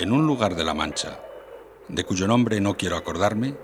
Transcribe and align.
en 0.00 0.12
un 0.12 0.26
lugar 0.26 0.56
de 0.56 0.64
la 0.64 0.72
Mancha, 0.72 1.20
de 1.88 2.04
cuyo 2.04 2.26
nombre 2.26 2.60
no 2.60 2.76
quiero 2.76 2.96
acordarme, 2.96 3.54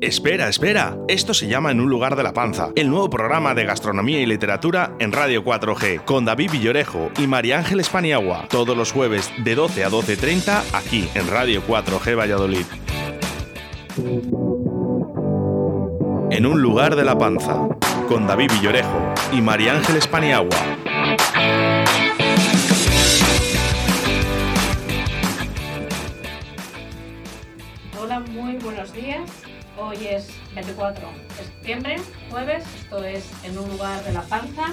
Espera, 0.00 0.48
espera. 0.48 0.98
Esto 1.08 1.32
se 1.32 1.46
llama 1.46 1.70
En 1.70 1.80
un 1.80 1.88
lugar 1.88 2.14
de 2.14 2.22
la 2.22 2.34
panza, 2.34 2.70
el 2.74 2.90
nuevo 2.90 3.08
programa 3.08 3.54
de 3.54 3.64
gastronomía 3.64 4.20
y 4.20 4.26
literatura 4.26 4.92
en 4.98 5.12
Radio 5.12 5.42
4G, 5.42 6.04
con 6.04 6.26
David 6.26 6.50
Villorejo 6.50 7.10
y 7.18 7.26
María 7.26 7.58
Ángeles 7.58 7.88
Paniagua, 7.88 8.46
todos 8.50 8.76
los 8.76 8.92
jueves 8.92 9.32
de 9.38 9.54
12 9.54 9.84
a 9.84 9.90
12.30 9.90 10.62
aquí 10.74 11.08
en 11.14 11.28
Radio 11.28 11.62
4G 11.66 12.18
Valladolid. 12.18 12.66
En 16.30 16.44
un 16.44 16.60
lugar 16.60 16.96
de 16.96 17.04
la 17.04 17.16
panza, 17.16 17.66
con 18.06 18.26
David 18.26 18.50
Villorejo 18.52 19.14
y 19.32 19.40
María 19.40 19.72
Ángeles 19.72 20.06
Paniagua. 20.06 20.58
24 30.54 31.08
de 31.38 31.44
septiembre, 31.44 31.96
jueves. 32.30 32.64
Esto 32.82 33.04
es 33.04 33.30
En 33.44 33.58
un 33.58 33.68
lugar 33.70 34.02
de 34.04 34.12
la 34.12 34.22
panza. 34.22 34.66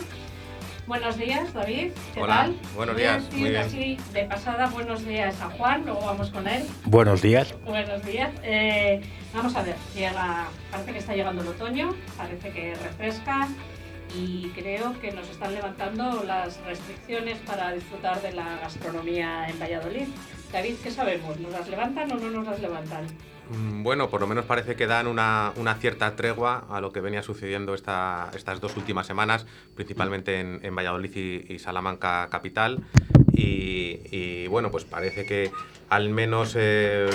Buenos 0.87 1.17
días, 1.17 1.53
David. 1.53 1.91
¿Qué 2.13 2.21
Hola, 2.21 2.35
tal? 2.35 2.55
buenos 2.75 2.95
Voy 2.95 3.03
a 3.05 3.11
días, 3.17 3.23
decir 3.25 3.39
muy 3.39 3.49
bien. 3.51 3.61
así 3.61 3.97
de 4.13 4.23
pasada, 4.25 4.67
buenos 4.67 5.05
días 5.05 5.39
a 5.41 5.49
Juan, 5.51 5.83
luego 5.85 6.01
vamos 6.01 6.29
con 6.31 6.47
él. 6.47 6.63
Buenos 6.85 7.21
días. 7.21 7.53
Buenos 7.65 8.03
días. 8.05 8.31
Eh, 8.43 9.01
vamos 9.33 9.55
a 9.55 9.61
ver, 9.63 9.75
llega, 9.95 10.47
parece 10.71 10.91
que 10.91 10.97
está 10.99 11.13
llegando 11.15 11.43
el 11.43 11.47
otoño, 11.49 11.95
parece 12.17 12.49
que 12.51 12.75
refresca 12.75 13.47
y 14.13 14.49
creo 14.49 14.99
que 14.99 15.11
nos 15.13 15.29
están 15.29 15.53
levantando 15.53 16.23
las 16.23 16.57
restricciones 16.65 17.37
para 17.39 17.71
disfrutar 17.71 18.21
de 18.21 18.33
la 18.33 18.57
gastronomía 18.57 19.47
en 19.47 19.59
Valladolid. 19.59 20.07
David, 20.51 20.75
¿qué 20.83 20.91
sabemos? 20.91 21.39
¿Nos 21.39 21.53
las 21.53 21.69
levantan 21.69 22.11
o 22.11 22.15
no 22.15 22.29
nos 22.31 22.45
las 22.45 22.59
levantan? 22.59 23.05
Mm, 23.51 23.83
Bueno, 23.83 24.09
por 24.09 24.21
lo 24.21 24.27
menos 24.27 24.45
parece 24.45 24.75
que 24.75 24.87
dan 24.87 25.07
una, 25.07 25.51
una 25.57 25.75
cierta 25.75 26.15
tregua 26.15 26.65
a 26.69 26.79
lo 26.81 26.91
que 26.91 27.01
venía 27.01 27.23
sucediendo 27.23 27.73
esta- 27.73 28.29
estas 28.35 28.61
dos 28.61 28.77
últimas 28.77 29.07
semanas, 29.07 29.45
principalmente 29.75 30.39
en, 30.39 30.75
Valladolid 30.75 31.15
y 31.49 31.59
Salamanca 31.59 32.27
capital. 32.29 32.79
Y, 33.41 34.47
bueno, 34.47 34.71
pues 34.71 34.85
parece 34.85 35.25
que 35.25 35.51
al 35.89 36.09
menos 36.09 36.55
eh, 36.57 37.09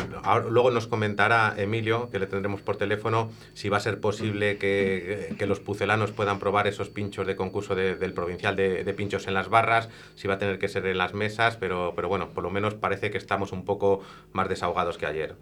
luego 0.50 0.70
nos 0.70 0.86
comentará 0.86 1.54
Emilio, 1.56 2.10
que 2.10 2.18
le 2.18 2.26
tendremos 2.26 2.60
por 2.60 2.76
teléfono, 2.76 3.30
si 3.54 3.70
va 3.70 3.78
a 3.78 3.80
ser 3.80 4.00
posible 4.00 4.58
que, 4.58 5.34
los 5.46 5.60
pucelanos 5.60 6.10
puedan 6.10 6.38
probar 6.40 6.66
esos 6.66 6.88
pinchos 6.88 7.26
de 7.26 7.36
concurso 7.36 7.74
de- 7.74 7.94
del 7.94 8.12
provincial 8.12 8.56
de, 8.56 8.82
de 8.84 8.94
pinchos 8.94 9.28
en 9.28 9.34
las 9.34 9.48
barras, 9.48 9.88
si 10.16 10.26
va 10.28 10.34
a 10.34 10.38
tener 10.38 10.58
que 10.58 10.68
ser 10.68 10.84
en 10.86 10.98
las 10.98 11.14
mesas, 11.14 11.56
pero, 11.56 11.92
pero 11.94 12.08
bueno, 12.08 12.30
por 12.30 12.42
lo 12.42 12.50
menos 12.50 12.74
parece 12.74 13.10
que 13.10 13.18
estamos 13.18 13.52
un 13.52 13.64
poco 13.64 14.00
más 14.32 14.48
desahogados 14.48 14.98
que 14.98 15.06
ayer. 15.06 15.36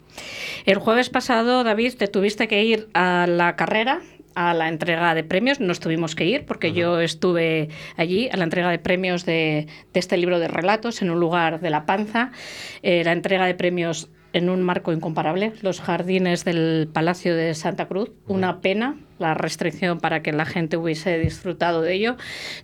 El 0.66 0.78
jueves 0.78 1.08
pasado, 1.10 1.64
David, 1.64 1.94
te 1.96 2.06
tuviste 2.06 2.46
que 2.48 2.62
ir 2.62 2.88
a 2.94 3.26
la 3.26 3.56
carrera, 3.56 4.02
a 4.34 4.54
la 4.54 4.68
entrega 4.68 5.14
de 5.14 5.24
premios. 5.24 5.60
Nos 5.60 5.80
tuvimos 5.80 6.14
que 6.14 6.24
ir 6.24 6.44
porque 6.46 6.72
yo 6.72 7.00
estuve 7.00 7.68
allí 7.96 8.28
a 8.30 8.36
la 8.36 8.44
entrega 8.44 8.70
de 8.70 8.78
premios 8.78 9.24
de, 9.24 9.66
de 9.92 10.00
este 10.00 10.16
libro 10.16 10.38
de 10.38 10.48
relatos 10.48 11.02
en 11.02 11.10
un 11.10 11.20
lugar 11.20 11.60
de 11.60 11.70
La 11.70 11.86
Panza. 11.86 12.32
Eh, 12.82 13.04
la 13.04 13.12
entrega 13.12 13.46
de 13.46 13.54
premios 13.54 14.10
en 14.32 14.50
un 14.50 14.62
marco 14.62 14.92
incomparable, 14.92 15.52
los 15.62 15.80
jardines 15.80 16.44
del 16.44 16.88
Palacio 16.92 17.36
de 17.36 17.54
Santa 17.54 17.86
Cruz. 17.86 18.10
Una 18.26 18.60
pena 18.60 18.96
la 19.18 19.34
restricción 19.34 20.00
para 20.00 20.22
que 20.22 20.32
la 20.32 20.44
gente 20.44 20.76
hubiese 20.76 21.18
disfrutado 21.18 21.82
de 21.82 21.94
ello. 21.94 22.16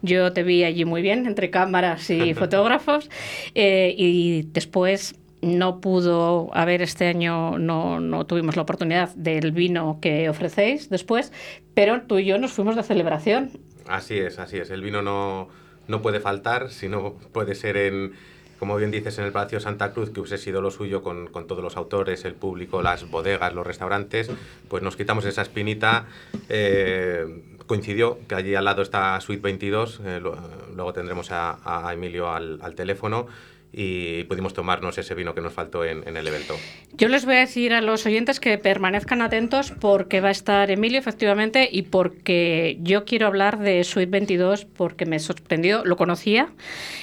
Yo 0.02 0.32
te 0.32 0.42
vi 0.42 0.64
allí 0.64 0.84
muy 0.84 1.00
bien, 1.00 1.26
entre 1.26 1.50
cámaras 1.50 2.10
y 2.10 2.34
fotógrafos, 2.42 3.08
eh, 3.54 3.94
y 3.96 4.42
después 4.52 5.14
no 5.42 5.80
pudo 5.80 6.50
haber 6.52 6.82
este 6.82 7.06
año, 7.06 7.58
no, 7.58 8.00
no 8.00 8.26
tuvimos 8.26 8.56
la 8.56 8.62
oportunidad 8.62 9.14
del 9.14 9.52
vino 9.52 9.98
que 10.00 10.28
ofrecéis 10.28 10.90
después, 10.90 11.32
pero 11.74 12.02
tú 12.02 12.18
y 12.18 12.26
yo 12.26 12.38
nos 12.38 12.52
fuimos 12.52 12.76
de 12.76 12.82
celebración. 12.82 13.50
Así 13.88 14.18
es, 14.18 14.38
así 14.38 14.58
es. 14.58 14.70
El 14.70 14.82
vino 14.82 15.02
no, 15.02 15.48
no 15.88 16.02
puede 16.02 16.20
faltar, 16.20 16.70
sino 16.70 17.14
puede 17.32 17.54
ser 17.54 17.76
en, 17.76 18.12
como 18.58 18.76
bien 18.76 18.90
dices, 18.90 19.18
en 19.18 19.24
el 19.24 19.32
Palacio 19.32 19.60
Santa 19.60 19.92
Cruz, 19.92 20.10
que 20.10 20.20
hubiese 20.20 20.38
sido 20.38 20.60
lo 20.60 20.70
suyo 20.70 21.02
con, 21.02 21.26
con 21.26 21.46
todos 21.46 21.62
los 21.62 21.76
autores, 21.76 22.24
el 22.24 22.34
público, 22.34 22.82
las 22.82 23.10
bodegas, 23.10 23.54
los 23.54 23.66
restaurantes, 23.66 24.30
pues 24.68 24.82
nos 24.82 24.96
quitamos 24.96 25.24
esa 25.24 25.42
espinita. 25.42 26.06
eh, 26.48 27.44
coincidió 27.66 28.18
que 28.26 28.34
allí 28.34 28.56
al 28.56 28.64
lado 28.64 28.82
está 28.82 29.20
Suite 29.20 29.42
22, 29.42 30.00
eh, 30.04 30.20
luego 30.20 30.92
tendremos 30.92 31.28
a, 31.30 31.88
Emilio 31.92 32.28
al 32.28 32.74
teléfono 32.74 33.28
y 33.72 34.24
pudimos 34.24 34.52
tomarnos 34.52 34.98
ese 34.98 35.14
vino 35.14 35.34
que 35.34 35.40
nos 35.40 35.52
faltó 35.52 35.84
en, 35.84 36.16
el 36.16 36.26
evento. 36.26 36.56
Yo 36.92 37.08
les 37.08 37.24
voy 37.24 37.36
a 37.36 37.40
decir 37.40 37.72
a 37.72 37.80
los 37.80 38.04
oyentes 38.04 38.40
que 38.40 38.58
permanezcan 38.58 39.22
atentos 39.22 39.72
porque 39.80 40.20
va 40.20 40.28
a 40.28 40.32
estar 40.32 40.70
Emilio, 40.70 40.98
efectivamente, 40.98 41.68
y 41.70 41.82
porque 41.82 42.78
yo 42.80 43.04
quiero 43.04 43.26
hablar 43.26 43.58
de 43.58 43.84
Suite 43.84 44.10
22 44.10 44.64
porque 44.64 45.06
me 45.06 45.18
sorprendió, 45.18 45.84
lo 45.84 45.96
conocía, 45.96 46.48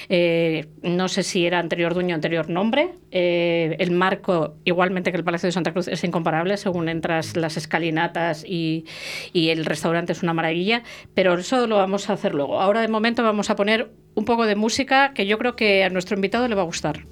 eh, 0.08 0.66
no 0.82 1.08
sé 1.08 1.22
si 1.22 1.46
era 1.46 1.58
anterior 1.58 1.94
dueño 1.94 2.14
anterior 2.14 2.50
nombre, 2.50 2.90
eh, 3.10 3.76
el 3.78 3.90
marco, 3.90 4.56
igualmente 4.64 5.10
que 5.10 5.16
el 5.16 5.24
Palacio 5.24 5.46
de 5.46 5.52
Santa 5.52 5.72
Cruz, 5.72 5.88
es 5.88 6.04
incomparable 6.04 6.56
según 6.58 6.88
entras 6.88 7.36
las 7.36 7.56
escalinatas 7.56 8.44
y, 8.46 8.84
y 9.32 9.48
el 9.48 9.64
restaurante 9.64 10.12
es 10.12 10.22
una 10.22 10.34
maravilla, 10.34 10.82
pero 11.14 11.34
eso 11.34 11.66
lo 11.66 11.76
vamos 11.76 12.10
a 12.10 12.12
hacer 12.12 12.34
luego. 12.34 12.60
Ahora 12.60 12.82
de 12.82 12.88
momento 12.88 13.22
vamos 13.22 13.48
a 13.50 13.56
poner 13.56 13.90
un 14.18 14.24
poco 14.24 14.46
de 14.46 14.56
música 14.56 15.12
que 15.14 15.26
yo 15.26 15.38
creo 15.38 15.54
que 15.54 15.84
a 15.84 15.90
nuestro 15.90 16.16
invitado 16.16 16.48
le 16.48 16.56
va 16.56 16.62
a 16.62 16.64
gustar. 16.64 17.04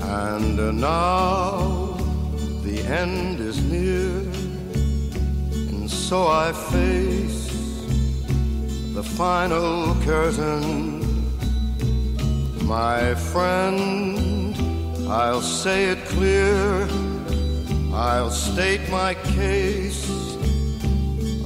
And 0.00 0.58
uh, 0.58 0.72
now 0.72 1.96
the 2.64 2.80
end 2.88 3.38
is 3.40 3.62
near, 3.62 4.24
and 5.70 5.88
so 5.88 6.28
I 6.28 6.52
face 6.72 7.50
the 8.94 9.02
final 9.02 9.94
curtain. 10.02 10.98
My 12.66 13.14
friend, 13.14 14.56
I'll 15.08 15.42
say 15.42 15.90
it 15.90 16.04
clear, 16.06 16.88
I'll 17.92 18.30
state 18.30 18.88
my 18.90 19.14
case, 19.36 20.08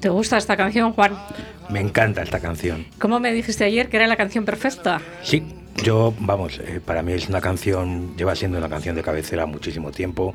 ¿Te 0.00 0.08
gusta 0.08 0.38
esta 0.38 0.56
canción, 0.56 0.92
Juan? 0.92 1.18
Me 1.68 1.80
encanta 1.80 2.22
esta 2.22 2.38
canción. 2.40 2.86
¿Cómo 3.00 3.18
me 3.18 3.32
dijiste 3.32 3.64
ayer 3.64 3.88
que 3.88 3.96
era 3.96 4.06
la 4.06 4.16
canción 4.16 4.44
perfecta? 4.44 5.00
Sí, 5.22 5.42
yo, 5.82 6.14
vamos, 6.20 6.60
eh, 6.60 6.80
para 6.84 7.02
mí 7.02 7.12
es 7.12 7.28
una 7.28 7.40
canción, 7.40 8.16
lleva 8.16 8.34
siendo 8.36 8.58
una 8.58 8.68
canción 8.68 8.94
de 8.94 9.02
cabecera 9.02 9.46
muchísimo 9.46 9.90
tiempo. 9.90 10.34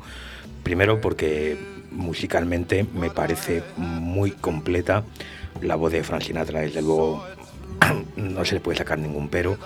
Primero 0.62 1.00
porque 1.00 1.58
musicalmente 1.90 2.86
me 2.94 3.10
parece 3.10 3.62
muy 3.76 4.32
completa. 4.32 5.04
La 5.62 5.76
voz 5.76 5.92
de 5.92 6.02
Frank 6.02 6.22
Sinatra, 6.22 6.60
desde 6.60 6.82
luego, 6.82 7.24
no 8.16 8.44
se 8.44 8.56
le 8.56 8.60
puede 8.60 8.78
sacar 8.78 8.98
ningún 8.98 9.28
pero. 9.28 9.56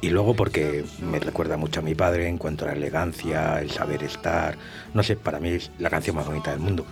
Y 0.00 0.10
luego 0.10 0.34
porque 0.34 0.84
me 1.00 1.20
recuerda 1.20 1.56
mucho 1.56 1.80
a 1.80 1.82
mi 1.82 1.94
padre 1.94 2.28
en 2.28 2.38
cuanto 2.38 2.64
a 2.64 2.68
la 2.68 2.74
elegancia, 2.74 3.60
el 3.60 3.70
saber 3.70 4.02
estar. 4.02 4.56
No 4.92 5.02
sé, 5.02 5.16
para 5.16 5.40
mí 5.40 5.50
es 5.50 5.70
la 5.78 5.90
canción 5.90 6.16
más 6.16 6.26
bonita 6.26 6.50
del 6.50 6.60
mundo. 6.60 6.86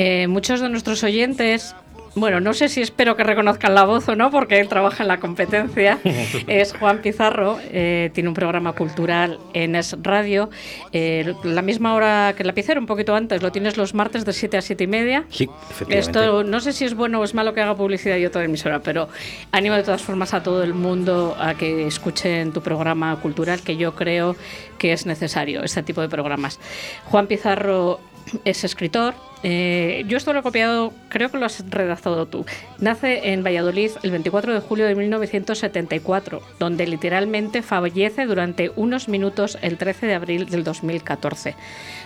Eh, 0.00 0.28
muchos 0.28 0.60
de 0.60 0.68
nuestros 0.68 1.02
oyentes, 1.02 1.74
bueno, 2.14 2.38
no 2.38 2.54
sé 2.54 2.68
si 2.68 2.80
espero 2.80 3.16
que 3.16 3.24
reconozcan 3.24 3.74
la 3.74 3.82
voz 3.82 4.08
o 4.08 4.14
no, 4.14 4.30
porque 4.30 4.60
él 4.60 4.68
trabaja 4.68 5.02
en 5.02 5.08
la 5.08 5.18
competencia, 5.18 5.98
es 6.46 6.72
Juan 6.72 6.98
Pizarro, 6.98 7.58
eh, 7.64 8.08
tiene 8.14 8.28
un 8.28 8.34
programa 8.36 8.74
cultural 8.74 9.40
en 9.54 9.74
Es 9.74 9.96
Radio, 10.00 10.50
eh, 10.92 11.34
la 11.42 11.62
misma 11.62 11.94
hora 11.94 12.32
que 12.36 12.44
el 12.44 12.46
lapicero, 12.46 12.80
un 12.80 12.86
poquito 12.86 13.12
antes, 13.16 13.42
lo 13.42 13.50
tienes 13.50 13.76
los 13.76 13.92
martes 13.92 14.24
de 14.24 14.32
7 14.32 14.58
a 14.58 14.62
7 14.62 14.84
y 14.84 14.86
media. 14.86 15.24
Sí, 15.30 15.50
efectivamente. 15.68 15.98
Esto 15.98 16.44
no 16.44 16.60
sé 16.60 16.72
si 16.72 16.84
es 16.84 16.94
bueno 16.94 17.18
o 17.18 17.24
es 17.24 17.34
malo 17.34 17.52
que 17.52 17.60
haga 17.60 17.74
publicidad 17.74 18.18
yo 18.18 18.30
toda 18.30 18.44
emisora, 18.44 18.78
pero 18.78 19.08
animo 19.50 19.74
de 19.74 19.82
todas 19.82 20.02
formas 20.02 20.32
a 20.32 20.44
todo 20.44 20.62
el 20.62 20.74
mundo 20.74 21.36
a 21.40 21.54
que 21.54 21.88
escuchen 21.88 22.52
tu 22.52 22.62
programa 22.62 23.16
cultural, 23.20 23.62
que 23.62 23.76
yo 23.76 23.96
creo 23.96 24.36
que 24.78 24.92
es 24.92 25.06
necesario, 25.06 25.64
este 25.64 25.82
tipo 25.82 26.02
de 26.02 26.08
programas. 26.08 26.60
Juan 27.06 27.26
Pizarro 27.26 27.98
es 28.44 28.62
escritor, 28.62 29.14
Eh, 29.42 30.04
yo 30.08 30.16
esto 30.16 30.32
lo 30.32 30.40
he 30.40 30.42
copiado, 30.42 30.92
creo 31.08 31.30
que 31.30 31.38
lo 31.38 31.46
has 31.46 31.64
redactado 31.70 32.26
tú. 32.26 32.44
Nace 32.78 33.32
en 33.32 33.44
Valladolid 33.44 33.92
el 34.02 34.10
24 34.10 34.52
de 34.52 34.60
julio 34.60 34.86
de 34.86 34.94
1974, 34.94 36.42
donde 36.58 36.86
literalmente 36.86 37.62
fallece 37.62 38.26
durante 38.26 38.70
unos 38.74 39.08
minutos 39.08 39.58
el 39.62 39.78
13 39.78 40.06
de 40.06 40.14
abril 40.14 40.46
del 40.46 40.64
2014. 40.64 41.54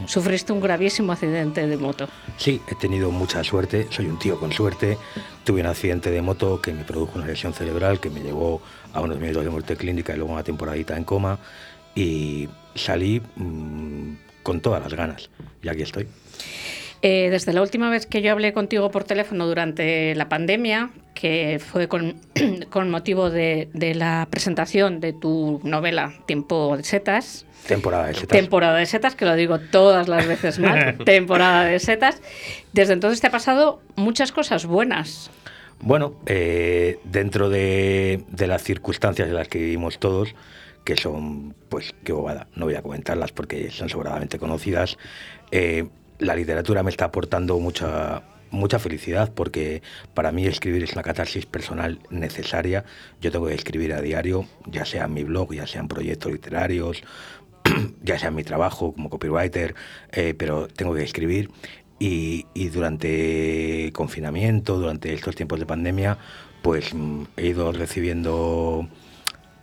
Sufriste 0.06 0.52
un 0.52 0.60
gravísimo 0.60 1.12
accidente 1.12 1.66
de 1.66 1.76
moto. 1.76 2.08
Sí, 2.36 2.60
he 2.68 2.74
tenido 2.74 3.10
mucha 3.10 3.42
suerte, 3.42 3.86
soy 3.90 4.06
un 4.06 4.18
tío 4.18 4.38
con 4.38 4.52
suerte. 4.52 4.98
Tuve 5.44 5.60
un 5.60 5.66
accidente 5.66 6.10
de 6.10 6.22
moto 6.22 6.60
que 6.60 6.72
me 6.72 6.84
produjo 6.84 7.18
una 7.18 7.26
lesión 7.26 7.52
cerebral 7.52 7.98
que 7.98 8.10
me 8.10 8.20
llevó 8.20 8.62
a 8.92 9.00
unos 9.00 9.18
minutos 9.18 9.44
de 9.44 9.50
muerte 9.50 9.76
clínica 9.76 10.12
y 10.12 10.16
luego 10.16 10.32
una 10.32 10.44
temporadita 10.44 10.96
en 10.96 11.04
coma 11.04 11.38
y 11.94 12.48
salí 12.74 13.22
mmm, 13.36 14.14
con 14.42 14.60
todas 14.60 14.82
las 14.82 14.94
ganas 14.94 15.30
y 15.62 15.68
aquí 15.68 15.82
estoy. 15.82 16.06
Eh, 17.04 17.30
desde 17.30 17.52
la 17.52 17.62
última 17.62 17.90
vez 17.90 18.06
que 18.06 18.22
yo 18.22 18.30
hablé 18.30 18.52
contigo 18.52 18.92
por 18.92 19.02
teléfono 19.02 19.48
durante 19.48 20.14
la 20.14 20.28
pandemia, 20.28 20.90
que 21.14 21.60
fue 21.60 21.88
con, 21.88 22.14
con 22.70 22.90
motivo 22.90 23.28
de, 23.28 23.68
de, 23.74 23.96
la 23.96 24.28
presentación 24.30 25.00
de 25.00 25.12
tu 25.12 25.60
novela 25.64 26.12
Tiempo 26.26 26.76
de 26.76 26.84
Setas. 26.84 27.44
Temporada 27.66 28.06
de 28.06 28.14
Setas. 28.14 28.28
Temporada 28.28 28.78
de 28.78 28.86
Setas, 28.86 29.16
que 29.16 29.24
lo 29.24 29.34
digo 29.34 29.58
todas 29.58 30.06
las 30.06 30.28
veces 30.28 30.60
mal. 30.60 30.96
temporada 31.04 31.64
de 31.64 31.80
Setas. 31.80 32.22
Desde 32.72 32.92
entonces 32.92 33.20
te 33.20 33.26
ha 33.26 33.32
pasado 33.32 33.82
muchas 33.96 34.30
cosas 34.30 34.64
buenas. 34.64 35.28
Bueno, 35.80 36.14
eh, 36.26 37.00
dentro 37.02 37.50
de, 37.50 38.24
de, 38.28 38.46
las 38.46 38.62
circunstancias 38.62 39.26
en 39.26 39.34
las 39.34 39.48
que 39.48 39.58
vivimos 39.58 39.98
todos, 39.98 40.36
que 40.84 40.96
son, 40.96 41.56
pues, 41.68 41.92
qué 42.04 42.12
bobada, 42.12 42.46
no 42.54 42.66
voy 42.66 42.76
a 42.76 42.82
comentarlas 42.82 43.32
porque 43.32 43.70
son 43.72 43.88
sobradamente 43.88 44.38
conocidas, 44.38 44.96
eh, 45.50 45.88
la 46.22 46.34
literatura 46.36 46.82
me 46.82 46.90
está 46.90 47.06
aportando 47.06 47.58
mucha, 47.58 48.22
mucha 48.50 48.78
felicidad 48.78 49.32
porque 49.34 49.82
para 50.14 50.30
mí 50.30 50.46
escribir 50.46 50.84
es 50.84 50.92
una 50.92 51.02
catarsis 51.02 51.46
personal 51.46 51.98
necesaria. 52.10 52.84
Yo 53.20 53.32
tengo 53.32 53.46
que 53.46 53.54
escribir 53.54 53.92
a 53.92 54.00
diario, 54.00 54.46
ya 54.66 54.84
sea 54.84 55.04
en 55.06 55.14
mi 55.14 55.24
blog, 55.24 55.52
ya 55.54 55.66
sean 55.66 55.88
proyectos 55.88 56.32
literarios, 56.32 57.02
ya 58.02 58.18
sea 58.18 58.28
en 58.28 58.36
mi 58.36 58.44
trabajo 58.44 58.92
como 58.92 59.10
copywriter, 59.10 59.74
eh, 60.12 60.34
pero 60.36 60.68
tengo 60.68 60.94
que 60.94 61.02
escribir. 61.02 61.50
Y, 61.98 62.46
y, 62.52 62.68
durante 62.68 63.92
confinamiento, 63.92 64.76
durante 64.76 65.12
estos 65.12 65.36
tiempos 65.36 65.60
de 65.60 65.66
pandemia, 65.66 66.18
pues 66.60 66.94
mm, 66.94 67.24
he 67.36 67.46
ido 67.46 67.70
recibiendo 67.70 68.88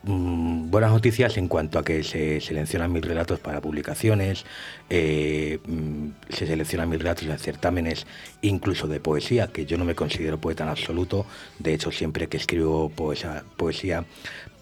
mm, 0.04 0.70
buenas 0.70 0.92
noticias 0.92 1.38
en 1.38 1.48
cuanto 1.48 1.80
a 1.80 1.84
que 1.84 2.04
se 2.04 2.42
seleccionan 2.42 2.92
mis 2.92 3.04
relatos 3.04 3.40
para 3.40 3.62
publicaciones, 3.62 4.46
eh, 4.90 5.60
mm, 5.66 6.08
se 6.30 6.48
seleccionan 6.48 6.90
mis 6.90 7.00
relatos 7.00 7.26
en 7.26 7.38
certámenes, 7.38 8.08
incluso 8.42 8.88
de 8.88 9.00
poesía, 9.00 9.48
que 9.48 9.66
yo 9.66 9.78
no 9.78 9.86
me 9.86 9.96
considero 9.96 10.40
poeta 10.40 10.64
en 10.64 10.70
absoluto. 10.70 11.26
De 11.60 11.74
hecho, 11.74 11.92
siempre 11.92 12.28
que 12.28 12.38
escribo 12.38 12.90
poesía, 12.90 13.44
poesía 13.58 14.06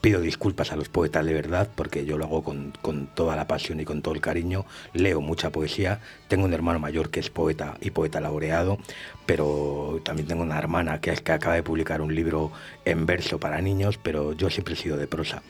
pido 0.02 0.22
disculpas 0.22 0.72
a 0.72 0.76
los 0.76 0.90
poetas 0.90 1.26
de 1.26 1.34
verdad, 1.34 1.70
porque 1.76 2.06
yo 2.06 2.18
lo 2.18 2.26
hago 2.26 2.44
con, 2.44 2.74
con, 2.82 3.08
toda 3.08 3.36
la 3.36 3.48
pasión 3.48 3.80
y 3.80 3.86
con 3.86 4.02
todo 4.02 4.14
el 4.14 4.22
cariño. 4.22 4.66
Leo 4.94 5.22
mucha 5.22 5.50
poesía. 5.52 6.00
Tengo 6.28 6.46
un 6.46 6.54
hermano 6.54 6.80
mayor 6.80 7.10
que 7.10 7.20
es 7.20 7.30
poeta 7.30 7.78
y 7.82 7.92
poeta 7.92 8.20
laureado, 8.20 8.78
pero 9.26 10.00
también 10.04 10.28
tengo 10.28 10.44
una 10.44 10.58
hermana 10.58 11.02
que, 11.02 11.12
es 11.12 11.22
que 11.22 11.32
acaba 11.32 11.56
de 11.56 11.64
publicar 11.64 12.02
un 12.02 12.14
libro 12.14 12.52
en 12.86 13.06
verso 13.06 13.40
para 13.40 13.62
niños, 13.62 13.98
pero 13.98 14.34
yo 14.34 14.50
siempre 14.50 14.76
he 14.76 14.78
sido 14.78 14.98
de 14.98 15.08
prosa. 15.08 15.42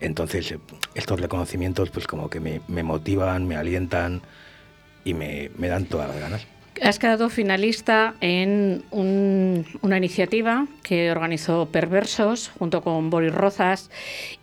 Entonces, 0.00 0.54
estos 0.94 1.20
reconocimientos, 1.20 1.90
pues 1.90 2.06
como 2.06 2.28
que 2.28 2.40
me, 2.40 2.60
me 2.68 2.82
motivan, 2.82 3.46
me 3.46 3.56
alientan 3.56 4.22
y 5.04 5.14
me, 5.14 5.50
me 5.56 5.68
dan 5.68 5.86
todas 5.86 6.08
las 6.08 6.18
ganas. 6.18 6.46
Has 6.82 6.98
quedado 6.98 7.28
finalista 7.28 8.14
en 8.20 8.82
un, 8.90 9.64
una 9.82 9.96
iniciativa 9.96 10.66
que 10.82 11.10
organizó 11.10 11.66
Perversos 11.66 12.50
junto 12.58 12.82
con 12.82 13.10
Boris 13.10 13.32
Rozas 13.32 13.90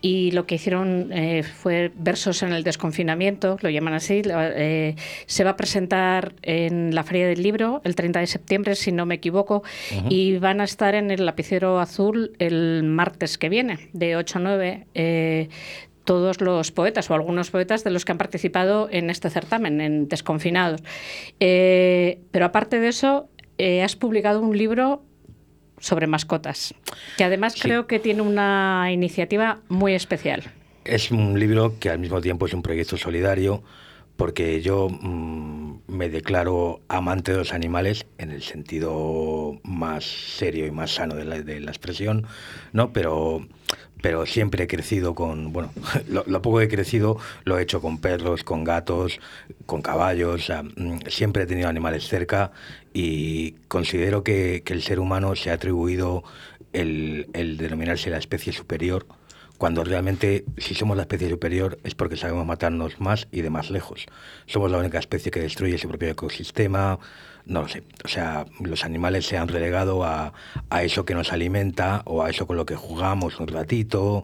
y 0.01 0.31
lo 0.31 0.45
que 0.45 0.55
hicieron 0.55 1.11
eh, 1.11 1.43
fue 1.43 1.91
Versos 1.95 2.41
en 2.43 2.53
el 2.53 2.63
desconfinamiento, 2.63 3.57
lo 3.61 3.69
llaman 3.69 3.93
así. 3.93 4.21
Eh, 4.25 4.95
se 5.25 5.43
va 5.43 5.51
a 5.51 5.57
presentar 5.57 6.33
en 6.41 6.95
la 6.95 7.03
Feria 7.03 7.27
del 7.27 7.43
Libro 7.43 7.81
el 7.83 7.95
30 7.95 8.21
de 8.21 8.27
septiembre, 8.27 8.75
si 8.75 8.91
no 8.91 9.05
me 9.05 9.15
equivoco, 9.15 9.63
uh 9.91 9.95
-huh. 9.95 10.07
y 10.09 10.37
van 10.37 10.61
a 10.61 10.63
estar 10.63 10.95
en 10.95 11.11
el 11.11 11.25
lapicero 11.25 11.79
azul 11.79 12.31
el 12.39 12.83
martes 12.83 13.37
que 13.37 13.49
viene, 13.49 13.89
de 13.93 14.15
8 14.15 14.39
a 14.39 14.41
9. 14.41 14.87
Eh, 14.93 15.49
todos 16.03 16.41
los 16.41 16.71
poetas 16.71 17.09
o 17.09 17.13
algunos 17.13 17.51
poetas 17.51 17.83
de 17.83 17.91
los 17.91 18.05
que 18.05 18.11
han 18.11 18.17
participado 18.17 18.89
en 18.91 19.09
este 19.09 19.29
certamen, 19.29 19.81
en 19.81 20.07
Desconfinados. 20.07 20.81
Eh, 21.39 22.19
pero 22.31 22.45
aparte 22.45 22.79
de 22.79 22.87
eso, 22.87 23.29
eh, 23.57 23.83
has 23.83 23.95
publicado 23.95 24.41
un 24.41 24.57
libro 24.57 25.03
sobre 25.79 26.07
mascotas, 26.07 26.73
que 27.17 27.23
además 27.23 27.53
sí. 27.53 27.61
creo 27.61 27.87
que 27.87 27.99
tiene 27.99 28.21
una 28.21 28.89
iniciativa 28.91 29.61
muy 29.67 29.93
especial. 29.93 30.43
Es 30.85 31.11
un 31.11 31.39
libro 31.39 31.79
que 31.79 31.89
al 31.89 31.99
mismo 31.99 32.21
tiempo 32.21 32.45
es 32.45 32.53
un 32.53 32.61
proyecto 32.61 32.97
solidario, 32.97 33.63
porque 34.15 34.61
yo 34.61 34.87
mmm, 34.89 35.79
me 35.87 36.09
declaro 36.09 36.81
amante 36.87 37.31
de 37.31 37.39
los 37.39 37.53
animales 37.53 38.05
en 38.19 38.31
el 38.31 38.43
sentido 38.43 39.59
más 39.63 40.03
serio 40.03 40.67
y 40.67 40.71
más 40.71 40.91
sano 40.91 41.15
de 41.15 41.25
la, 41.25 41.41
de 41.41 41.59
la 41.59 41.71
expresión, 41.71 42.27
¿no? 42.71 42.93
Pero 42.93 43.47
pero 44.01 44.25
siempre 44.25 44.63
he 44.63 44.67
crecido 44.67 45.15
con, 45.15 45.53
bueno, 45.53 45.71
lo, 46.09 46.41
poco 46.41 46.59
que 46.59 46.65
he 46.65 46.69
crecido 46.69 47.17
lo 47.43 47.57
he 47.57 47.63
hecho 47.63 47.81
con 47.81 47.99
perros, 47.99 48.43
con 48.43 48.63
gatos, 48.63 49.19
con 49.65 49.81
caballos, 49.81 50.45
sea, 50.45 50.63
siempre 51.07 51.43
he 51.43 51.45
tenido 51.45 51.69
animales 51.69 52.07
cerca 52.07 52.51
y 52.93 53.51
considero 53.67 54.23
que, 54.23 54.63
que 54.65 54.73
el 54.73 54.81
ser 54.81 54.99
humano 54.99 55.35
se 55.35 55.51
ha 55.51 55.53
atribuido 55.53 56.23
el, 56.73 57.27
el, 57.33 57.57
denominarse 57.57 58.09
la 58.09 58.17
especie 58.17 58.53
superior, 58.53 59.05
cuando 59.61 59.83
realmente 59.83 60.43
si 60.57 60.73
somos 60.73 60.97
la 60.97 61.03
especie 61.03 61.29
superior 61.29 61.77
es 61.83 61.93
porque 61.93 62.17
sabemos 62.17 62.47
matarnos 62.47 62.99
más 62.99 63.27
y 63.31 63.41
de 63.41 63.51
más 63.51 63.69
lejos. 63.69 64.07
Somos 64.47 64.71
la 64.71 64.79
única 64.79 64.97
especie 64.97 65.29
que 65.29 65.39
destruye 65.39 65.77
su 65.77 65.87
propio 65.87 66.09
ecosistema, 66.09 66.97
no 67.45 67.61
lo 67.61 67.67
sé. 67.67 67.83
O 68.03 68.07
sea, 68.07 68.47
los 68.59 68.83
animales 68.83 69.27
se 69.27 69.37
han 69.37 69.49
relegado 69.49 70.03
a, 70.03 70.33
a, 70.71 70.81
eso 70.81 71.05
que 71.05 71.13
nos 71.13 71.31
alimenta 71.31 72.01
o 72.05 72.23
a 72.23 72.31
eso 72.31 72.47
con 72.47 72.57
lo 72.57 72.65
que 72.65 72.75
jugamos 72.75 73.39
un 73.39 73.49
ratito 73.49 74.23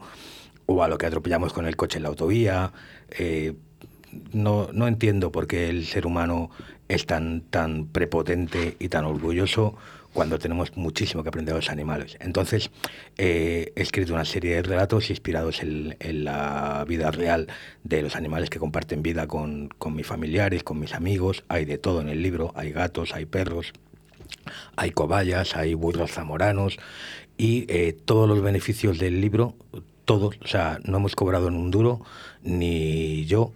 o 0.66 0.84
a 0.84 0.88
lo 0.88 0.98
que 0.98 1.06
atropellamos 1.06 1.54
con 1.54 1.68
el 1.68 1.76
coche 1.76 1.98
en 1.98 2.04
la 2.04 2.10
autovía. 2.10 2.74
Eh, 3.12 3.54
no, 4.34 4.70
no 4.74 4.88
entiendo 4.88 5.32
por 5.32 5.46
qué 5.46 5.70
el 5.70 5.86
ser 5.86 6.08
humano 6.08 6.50
es 6.88 7.06
tan, 7.06 7.42
tan 7.42 7.86
prepotente 7.86 8.76
y 8.80 8.90
tan 8.90 9.06
orgulloso 9.06 9.76
cuando 10.18 10.40
tenemos 10.40 10.76
muchísimo 10.76 11.22
que 11.22 11.30
aprender 11.30 11.54
de 11.54 11.60
los 11.60 11.70
animales. 11.70 12.18
Entonces, 12.20 12.72
eh, 13.20 13.72
he 13.76 13.82
escrito 13.84 14.16
una 14.16 14.26
serie 14.26 14.56
de 14.56 14.64
relatos 14.64 15.12
inspirados 15.12 15.62
en, 15.62 15.96
la 16.24 16.84
vida 16.88 17.12
real 17.12 17.46
de 17.84 18.02
los 18.02 18.16
animales 18.16 18.50
que 18.50 18.58
comparten 18.58 19.04
vida 19.04 19.28
con, 19.28 19.70
con 19.78 19.96
mis 19.96 20.08
familiares, 20.08 20.64
con 20.64 20.80
mis 20.80 20.96
amigos. 20.96 21.44
Hay 21.50 21.66
de 21.66 21.78
todo 21.78 22.02
en 22.02 22.10
el 22.10 22.24
libro, 22.24 22.52
hay 22.56 22.72
gatos, 22.72 23.14
hay 23.14 23.28
perros, 23.28 23.74
hay 24.76 24.90
cobayas, 24.90 25.56
hay 25.56 25.76
burros 25.76 26.10
zamoranos 26.14 26.80
y 27.38 27.72
eh, 27.72 27.94
todos 27.94 28.28
los 28.28 28.42
beneficios 28.42 28.98
del 28.98 29.22
libro, 29.22 29.54
todos, 30.04 30.36
o 30.44 30.48
sea, 30.48 30.80
no 30.84 30.98
hemos 30.98 31.16
cobrado 31.16 31.48
en 31.48 31.54
un 31.54 31.70
duro, 31.70 32.02
ni 32.42 33.26
yo, 33.26 33.54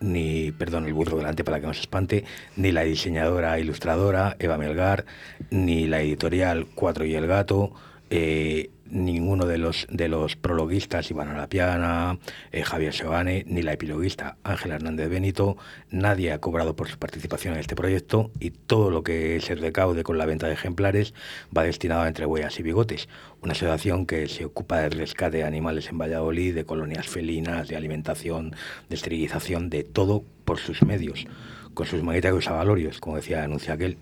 ni, 0.00 0.52
perdón, 0.52 0.86
el 0.86 0.94
burro 0.94 1.16
delante 1.16 1.44
para 1.44 1.60
que 1.60 1.66
no 1.66 1.74
se 1.74 1.80
espante, 1.80 2.24
ni 2.56 2.72
la 2.72 2.82
diseñadora 2.82 3.58
ilustradora 3.58 4.36
Eva 4.38 4.58
Melgar, 4.58 5.04
ni 5.50 5.86
la 5.86 6.00
editorial 6.00 6.66
Cuatro 6.74 7.04
y 7.04 7.14
el 7.14 7.26
Gato, 7.26 7.72
eh, 8.10 8.70
ninguno 8.90 9.46
de 9.46 9.58
los, 9.58 9.86
de 9.90 10.08
los 10.08 10.36
prologuistas, 10.36 11.10
Iván 11.10 11.28
Arapiana, 11.28 12.18
eh, 12.52 12.62
Javier 12.62 12.92
Sebane, 12.92 13.44
ni 13.46 13.62
la 13.62 13.72
epiloguista 13.72 14.36
Ángela 14.44 14.76
Hernández 14.76 15.08
Benito, 15.08 15.56
nadie 15.90 16.32
ha 16.32 16.40
cobrado 16.40 16.76
por 16.76 16.88
su 16.88 16.98
participación 16.98 17.54
en 17.54 17.60
este 17.60 17.76
proyecto 17.76 18.30
y 18.40 18.50
todo 18.50 18.90
lo 18.90 19.02
que 19.02 19.40
se 19.40 19.54
recaude 19.54 20.02
con 20.02 20.18
la 20.18 20.26
venta 20.26 20.46
de 20.46 20.54
ejemplares 20.54 21.14
va 21.56 21.64
destinado 21.64 22.02
a 22.02 22.08
Entre 22.08 22.26
Huellas 22.26 22.58
y 22.58 22.62
Bigotes, 22.62 23.08
una 23.42 23.52
asociación 23.52 24.06
que 24.06 24.28
se 24.28 24.44
ocupa 24.44 24.80
del 24.80 24.92
rescate 24.92 25.38
de 25.38 25.44
animales 25.44 25.88
en 25.88 25.98
Valladolid, 25.98 26.54
de 26.54 26.64
colonias 26.64 27.06
felinas, 27.06 27.68
de 27.68 27.76
alimentación, 27.76 28.54
de 28.88 28.96
esterilización, 28.96 29.70
de 29.70 29.84
todo 29.84 30.24
por 30.44 30.58
sus 30.58 30.82
medios, 30.82 31.26
con 31.74 31.86
sus 31.86 32.02
magnéticos 32.02 32.48
avalorios, 32.48 33.00
como 33.00 33.16
decía 33.16 33.44
Anuncia 33.44 33.74
aquel. 33.74 33.98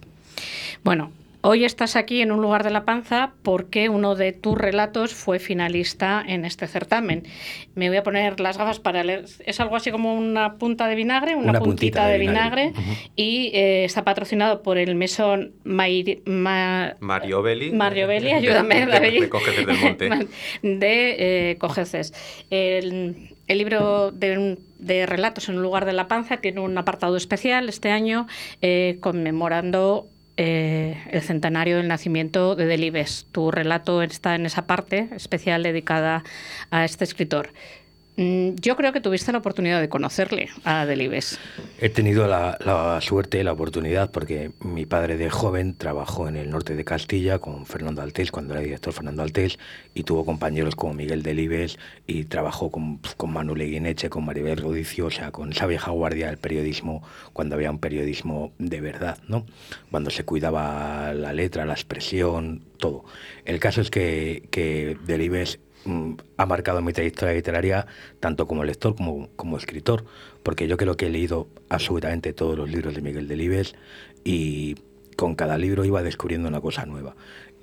Bueno, 0.85 1.11
Hoy 1.49 1.65
estás 1.65 1.95
aquí 1.95 2.23
en 2.23 2.33
un 2.33 2.43
lugar 2.43 2.65
de 2.65 2.71
la 2.71 2.85
panza 2.85 3.35
porque 3.45 3.89
uno 3.89 4.17
de 4.17 4.33
tus 4.33 4.59
relatos 4.59 5.15
fue 5.15 5.39
finalista 5.39 6.21
en 6.27 6.45
este 6.45 6.67
certamen. 6.67 7.23
Me 7.77 7.89
voy 7.89 7.99
a 7.99 8.03
poner 8.03 8.41
las 8.41 8.59
gafas 8.59 8.81
para 8.81 9.05
leer. 9.05 9.27
Es 9.45 9.61
algo 9.61 9.77
así 9.77 9.93
como 9.93 10.17
una 10.17 10.55
punta 10.55 10.89
de 10.89 10.97
vinagre, 10.97 11.37
una, 11.37 11.51
una 11.51 11.61
puntita, 11.61 12.05
de, 12.07 12.15
de 12.15 12.19
vinagre, 12.19 12.73
vinagre 12.73 12.81
uh 12.81 12.93
-huh. 12.93 13.11
y 13.15 13.53
eh, 13.55 13.85
está 13.85 14.03
patrocinado 14.03 14.65
por 14.65 14.77
el 14.77 14.97
mesón 14.97 15.53
Mairi, 15.63 16.21
Ma, 16.27 16.97
Mario 16.99 17.43
Belli. 17.43 17.71
Mario 17.71 18.09
Belli, 18.09 18.33
ayúdame, 18.33 18.85
de, 18.85 18.99
de, 18.99 19.11
de 19.21 19.29
Cojeces 19.29 19.67
del 19.67 19.79
Monte. 19.79 20.09
De 20.63 21.51
eh, 21.53 21.59
Cojeces. 21.59 22.13
El, 22.51 23.37
el 23.47 23.59
libro 23.59 24.11
de, 24.11 24.59
de, 24.81 25.07
relatos 25.07 25.49
en 25.49 25.59
un 25.59 25.63
lugar 25.63 25.85
de 25.85 25.93
la 25.93 26.09
panza 26.09 26.39
tiene 26.39 26.59
un 26.59 26.77
apartado 26.77 27.17
especial 27.17 27.69
este 27.69 27.91
año 27.93 28.27
eh, 28.63 28.97
conmemorando 29.01 30.09
eh, 30.37 31.03
el 31.11 31.23
centenario 31.23 31.79
del 31.79 31.89
nacimiento 31.89 32.57
de 32.57 32.67
Delibes. 32.67 33.27
Tu 33.33 33.51
relato 33.51 34.03
está 34.03 34.35
en 34.35 34.47
esa 34.47 34.67
parte 34.67 35.09
especial 35.13 35.63
dedicada 35.63 36.25
a 36.71 36.85
este 36.85 37.05
escritor. 37.05 37.53
Mm, 38.17 38.55
yo 38.63 38.77
creo 38.77 38.93
que 38.93 39.01
tuviste 39.01 39.31
la 39.31 39.39
oportunidad 39.39 39.81
de 39.81 39.91
conocerle 39.91 40.49
a 40.65 40.87
Delibes. 40.87 41.39
He 41.79 41.91
tenido 41.91 42.27
la, 42.27 42.99
suerte 43.03 43.39
y 43.39 43.43
la 43.43 43.53
oportunidad 43.53 44.11
porque 44.11 44.53
mi 44.61 44.87
padre 44.87 45.19
de 45.19 45.29
joven 45.29 45.77
trabajó 45.77 46.27
en 46.27 46.37
el 46.37 46.49
norte 46.49 46.75
de 46.75 46.85
Castilla 46.85 47.39
con 47.39 47.67
Fernando 47.67 48.01
Altés, 48.01 48.33
cuando 48.33 48.55
era 48.55 48.63
director 48.63 48.95
Fernando 48.95 49.23
Altés, 49.23 49.59
y 49.93 50.05
tuvo 50.05 50.25
compañeros 50.25 50.75
como 50.75 50.95
Miguel 50.95 51.23
Delibes 51.23 51.79
y 52.07 52.25
trabajó 52.25 52.71
con, 52.71 53.01
con 53.19 53.33
Manuel 53.33 53.61
Eguineche, 53.61 54.09
con 54.09 54.25
Maribel 54.25 54.59
Rodicio, 54.59 55.07
o 55.07 55.11
sea, 55.11 55.31
con 55.31 55.53
esa 55.53 55.67
vieja 55.67 55.91
guardia 55.91 56.29
del 56.29 56.39
periodismo, 56.39 57.03
cuando 57.35 57.55
había 57.55 57.71
un 57.71 57.79
periodismo 57.79 58.53
de 58.59 58.81
verdad, 58.81 59.19
¿no? 59.29 59.45
Cuando 59.91 60.09
se 60.11 60.25
cuidaba 60.25 61.13
la 61.13 61.35
letra, 61.35 61.67
la 61.67 61.75
expresión, 61.75 62.65
todo. 62.79 63.05
El 63.45 63.61
caso 63.61 63.83
es 63.83 63.91
que, 63.91 64.49
que 64.51 64.97
Delibes 65.07 65.59
ha 66.37 66.47
marcado 66.47 66.83
mi 66.83 66.93
trayectoria 66.93 67.35
literaria 67.35 67.87
tanto 68.21 68.47
como 68.47 68.65
lector 68.65 68.95
como 68.97 69.29
como 69.37 69.57
escritor, 69.57 70.05
porque 70.43 70.69
yo 70.69 70.77
creo 70.77 70.97
que 70.97 71.07
he 71.07 71.11
leído 71.11 71.49
absolutamente 71.69 72.33
todos 72.33 72.57
los 72.57 72.71
libros 72.71 72.95
de 72.95 73.03
Miguel 73.03 73.29
Delibes 73.29 73.75
y 74.25 74.77
con 75.17 75.35
cada 75.35 75.59
libro 75.59 75.85
iba 75.85 76.03
descubriendo 76.03 76.49
una 76.49 76.61
cosa 76.61 76.87
nueva. 76.87 77.17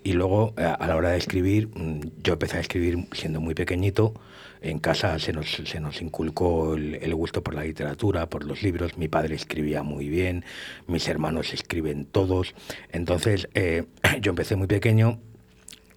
Y 0.03 0.13
luego, 0.13 0.53
eh, 0.57 0.63
a 0.63 0.87
la 0.87 0.97
hora 0.97 1.11
de 1.11 1.17
escribir, 1.17 1.69
mm, 1.69 2.01
yo 2.23 2.33
empecé 2.33 2.57
a 2.57 2.59
escribir 2.59 3.07
siendo 3.13 3.39
muy 3.39 3.55
pequeñito. 3.55 4.13
En 4.61 4.79
casa 4.79 5.17
se 5.19 5.31
nos, 5.31 5.49
se 5.49 5.79
nos 5.79 6.01
inculcó 6.01 6.75
el, 6.75 7.15
gusto 7.15 7.41
por 7.41 7.53
la 7.53 7.63
literatura, 7.63 8.27
por 8.29 8.45
los 8.45 8.63
libros. 8.63 8.97
Mi 8.97 9.07
padre 9.07 9.35
escribía 9.35 9.83
muy 9.83 10.09
bien, 10.09 10.43
mis 10.87 11.07
hermanos 11.07 11.53
escriben 11.53 12.05
todos. 12.05 12.53
Entonces, 12.91 13.47
eh, 13.53 13.85
yo 14.21 14.31
empecé 14.31 14.55
muy 14.55 14.67
pequeño 14.67 15.19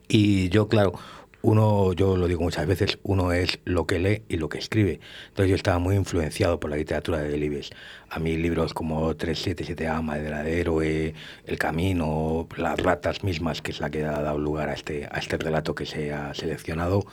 y 0.09 0.49
yo, 0.51 0.69
claro, 0.69 0.95
uno, 1.47 1.93
yo 1.93 2.17
lo 2.17 2.27
digo 2.27 2.43
muchas 2.43 2.67
veces, 2.67 2.99
uno 3.05 3.31
es 3.31 3.61
lo 3.65 3.87
que 3.87 4.01
lee 4.01 4.23
y 4.29 4.37
lo 4.37 4.49
que 4.49 4.59
escribe. 4.59 4.99
Entonces 5.29 5.51
yo 5.51 5.55
estaba 5.55 5.79
muy 5.79 5.95
influenciado 5.95 6.59
por 6.59 6.71
la 6.71 6.77
literatura 6.77 7.19
de 7.19 7.29
Delibes. 7.29 7.71
A 8.11 8.19
mí 8.19 8.37
libros 8.37 8.75
como 8.75 9.15
377A, 9.15 10.03
Madera 10.03 10.43
de 10.43 10.61
Héroe, 10.61 11.15
El 11.47 11.57
Camino, 11.57 12.49
Las 12.57 12.81
Ratas 12.81 13.23
mismas, 13.23 13.63
que 13.63 13.71
es 13.71 13.79
la 13.79 13.91
que 13.91 14.05
ha 14.05 14.21
dado 14.23 14.39
lugar 14.39 14.71
a 14.71 14.75
este, 14.75 15.07
a 15.09 15.21
este 15.21 15.37
relato 15.37 15.77
que 15.77 15.87
se 15.87 16.13
ha 16.13 16.35
seleccionado, 16.35 17.05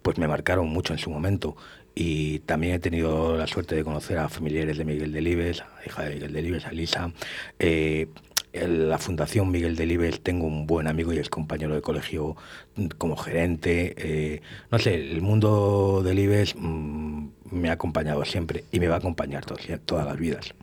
pues 0.00 0.16
me 0.16 0.26
marcaron 0.26 0.70
mucho 0.70 0.94
en 0.94 0.98
su 0.98 1.10
momento. 1.10 1.54
Y 1.94 2.38
también 2.40 2.72
he 2.72 2.78
tenido 2.78 3.36
la 3.36 3.46
suerte 3.46 3.74
de 3.74 3.84
conocer 3.84 4.16
a 4.16 4.30
familiares 4.30 4.78
de 4.78 4.86
Miguel 4.86 5.12
Delibes, 5.12 5.60
a 5.60 5.68
hija 5.84 6.04
de 6.04 6.14
Miguel 6.14 6.32
Delibes, 6.32 6.64
a 6.64 6.72
Lisa. 6.72 7.12
Eh, 7.58 8.08
en 8.52 8.88
la 8.88 8.98
Fundación 8.98 9.50
Miguel 9.50 9.76
Delibes 9.76 10.20
tengo 10.20 10.46
un 10.46 10.66
buen 10.66 10.86
amigo 10.86 11.12
y 11.12 11.18
es 11.18 11.28
compañero 11.28 11.74
de 11.74 11.80
colegio 11.80 12.36
como 12.98 13.16
gerente. 13.16 13.94
Eh, 13.96 14.40
no 14.70 14.78
sé, 14.78 14.94
el 14.94 15.22
mundo 15.22 16.02
Delibes 16.04 16.54
mmm, 16.56 17.28
me 17.50 17.70
ha 17.70 17.72
acompañado 17.72 18.24
siempre 18.24 18.64
y 18.72 18.80
me 18.80 18.88
va 18.88 18.96
a 18.96 18.98
acompañar 18.98 19.44
todas 19.84 20.06
las 20.06 20.18
vidas. 20.18 20.54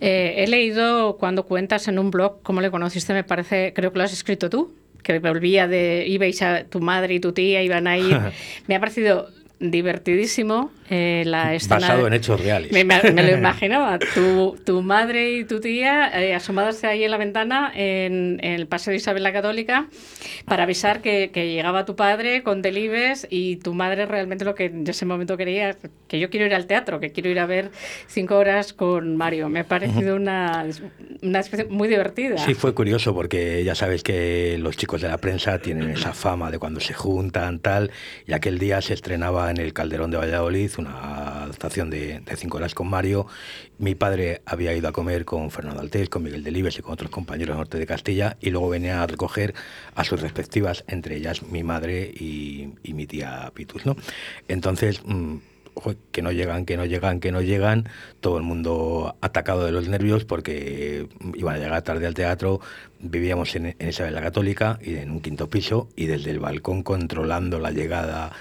Eh, 0.00 0.34
he 0.38 0.46
leído 0.48 1.16
cuando 1.16 1.44
cuentas 1.44 1.88
en 1.88 1.98
un 1.98 2.10
blog 2.10 2.42
cómo 2.42 2.60
le 2.60 2.70
conociste, 2.70 3.12
me 3.12 3.24
parece, 3.24 3.72
creo 3.74 3.92
que 3.92 3.98
lo 3.98 4.04
has 4.04 4.12
escrito 4.12 4.50
tú, 4.50 4.74
que 5.02 5.18
volvía 5.18 5.68
de, 5.68 6.04
ibais 6.06 6.40
a 6.42 6.64
tu 6.64 6.80
madre 6.80 7.14
y 7.14 7.20
tu 7.20 7.32
tía, 7.32 7.62
iban 7.62 7.86
a 7.86 7.98
ir. 7.98 8.18
me 8.66 8.74
ha 8.74 8.80
parecido 8.80 9.28
divertidísimo. 9.70 10.70
Eh, 10.90 11.22
la 11.24 11.54
escena 11.54 11.76
Basado 11.76 12.06
en 12.06 12.12
hechos 12.12 12.38
reales. 12.38 12.70
Me, 12.70 12.84
lo 12.84 13.30
imaginaba. 13.38 13.98
Tu, 13.98 14.58
tu, 14.64 14.82
madre 14.82 15.32
y 15.32 15.44
tu 15.44 15.60
tía 15.60 16.10
eh, 16.20 16.34
asomadas 16.34 16.84
ahí 16.84 17.04
en 17.04 17.10
la 17.10 17.16
ventana 17.16 17.72
en, 17.74 18.40
el 18.42 18.66
Paseo 18.66 18.90
de 18.90 18.96
Isabel 18.96 19.22
la 19.22 19.32
Católica 19.32 19.88
para 20.44 20.64
avisar 20.64 21.00
que, 21.00 21.30
que, 21.32 21.50
llegaba 21.50 21.86
tu 21.86 21.96
padre 21.96 22.42
con 22.42 22.60
Delibes 22.60 23.26
y 23.30 23.56
tu 23.56 23.72
madre 23.72 24.04
realmente 24.04 24.44
lo 24.44 24.54
que 24.54 24.66
en 24.66 24.86
ese 24.86 25.06
momento 25.06 25.36
quería, 25.38 25.76
que 26.08 26.20
yo 26.20 26.28
quiero 26.28 26.44
ir 26.44 26.54
al 26.54 26.66
teatro, 26.66 27.00
que 27.00 27.10
quiero 27.10 27.30
ir 27.30 27.38
a 27.38 27.46
ver 27.46 27.70
cinco 28.06 28.36
horas 28.36 28.72
con 28.74 29.16
Mario. 29.16 29.48
Me 29.48 29.60
ha 29.60 29.64
parecido 29.64 30.16
una, 30.16 30.66
una 31.22 31.40
especie 31.40 31.66
muy 31.66 31.88
divertida. 31.88 32.36
Sí, 32.38 32.54
fue 32.54 32.74
curioso 32.74 33.14
porque 33.14 33.64
ya 33.64 33.74
sabes 33.74 34.02
que 34.02 34.58
los 34.58 34.76
chicos 34.76 35.00
de 35.00 35.08
la 35.08 35.18
prensa 35.18 35.58
tienen 35.60 35.90
esa 35.90 36.12
fama 36.12 36.50
de 36.50 36.58
cuando 36.58 36.80
se 36.80 36.92
juntan, 36.92 37.60
tal, 37.60 37.92
y 38.26 38.32
aquel 38.34 38.58
día 38.58 38.82
se 38.82 38.94
estrenaba 38.94 39.51
en 39.52 39.58
el 39.58 39.72
Calderón 39.72 40.10
de 40.10 40.16
Valladolid, 40.16 40.70
una 40.78 41.44
adaptación 41.44 41.90
de, 41.90 42.22
Cinco 42.36 42.56
Horas 42.56 42.74
con 42.74 42.88
Mario. 42.88 43.26
Mi 43.78 43.94
padre 43.94 44.42
había 44.46 44.74
ido 44.74 44.88
a 44.88 44.92
comer 44.92 45.24
con 45.24 45.50
Fernando 45.50 45.80
Altés, 45.80 46.08
con 46.08 46.22
Miguel 46.22 46.42
Delibes 46.42 46.78
y 46.78 46.82
con 46.82 46.92
otros 46.92 47.10
compañeros 47.10 47.56
norte 47.56 47.78
de 47.78 47.86
Castilla 47.86 48.36
y 48.40 48.50
luego 48.50 48.68
venía 48.70 49.02
a 49.02 49.06
recoger 49.06 49.54
a 49.94 50.04
sus 50.04 50.20
respectivas, 50.20 50.84
entre 50.88 51.16
ellas 51.16 51.42
mi 51.42 51.62
madre 51.62 52.02
y, 52.02 52.74
mi 52.92 53.06
tía 53.06 53.50
Pitus. 53.54 53.86
¿no? 53.86 53.96
Entonces, 54.48 55.02
mm, 55.04 55.36
que 56.10 56.22
no 56.22 56.32
llegan, 56.32 56.64
que 56.66 56.76
no 56.76 56.84
llegan, 56.84 57.20
que 57.20 57.32
no 57.32 57.40
llegan, 57.40 57.88
todo 58.20 58.36
el 58.36 58.42
mundo 58.42 59.16
atacado 59.20 59.64
de 59.64 59.72
los 59.72 59.88
nervios 59.88 60.24
porque 60.24 61.08
iban 61.34 61.56
a 61.56 61.58
llegar 61.58 61.82
tarde 61.82 62.06
al 62.06 62.14
teatro, 62.14 62.60
vivíamos 62.98 63.54
en, 63.56 63.74
en 63.78 63.88
Isabel 63.88 64.14
la 64.14 64.20
Católica 64.20 64.78
y 64.82 64.96
en 64.96 65.10
un 65.10 65.20
quinto 65.20 65.48
piso 65.48 65.88
y 65.96 66.06
desde 66.06 66.30
el 66.30 66.40
balcón 66.40 66.82
controlando 66.82 67.58
la 67.58 67.70
llegada 67.70 68.32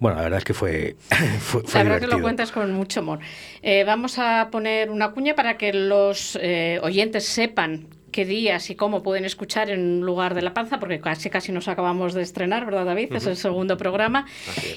bueno, 0.00 0.16
la 0.16 0.22
verdad 0.22 0.38
es 0.38 0.44
que 0.44 0.54
fue, 0.54 0.96
fue, 1.40 1.62
La 1.74 1.82
verdad 1.82 2.00
que 2.00 2.06
lo 2.06 2.22
cuentas 2.22 2.52
con 2.52 2.72
mucho 2.72 3.00
amor. 3.00 3.18
Eh, 3.62 3.84
vamos 3.84 4.18
a 4.18 4.48
poner 4.50 4.90
una 4.90 5.10
cuña 5.10 5.34
para 5.34 5.56
que 5.56 5.72
los 5.72 6.38
eh, 6.40 6.78
oyentes 6.82 7.26
sepan 7.26 7.88
qué 8.12 8.24
días 8.24 8.70
y 8.70 8.74
cómo 8.74 9.02
pueden 9.02 9.24
escuchar 9.24 9.70
en 9.70 10.00
lugar 10.00 10.34
de 10.34 10.42
la 10.42 10.54
panza, 10.54 10.78
porque 10.80 11.00
casi 11.00 11.30
casi 11.30 11.52
nos 11.52 11.68
acabamos 11.68 12.14
de 12.14 12.22
estrenar, 12.22 12.64
¿verdad, 12.64 12.86
David? 12.86 13.12
Es 13.12 13.26
el 13.26 13.36
segundo 13.36 13.76
programa. 13.76 14.26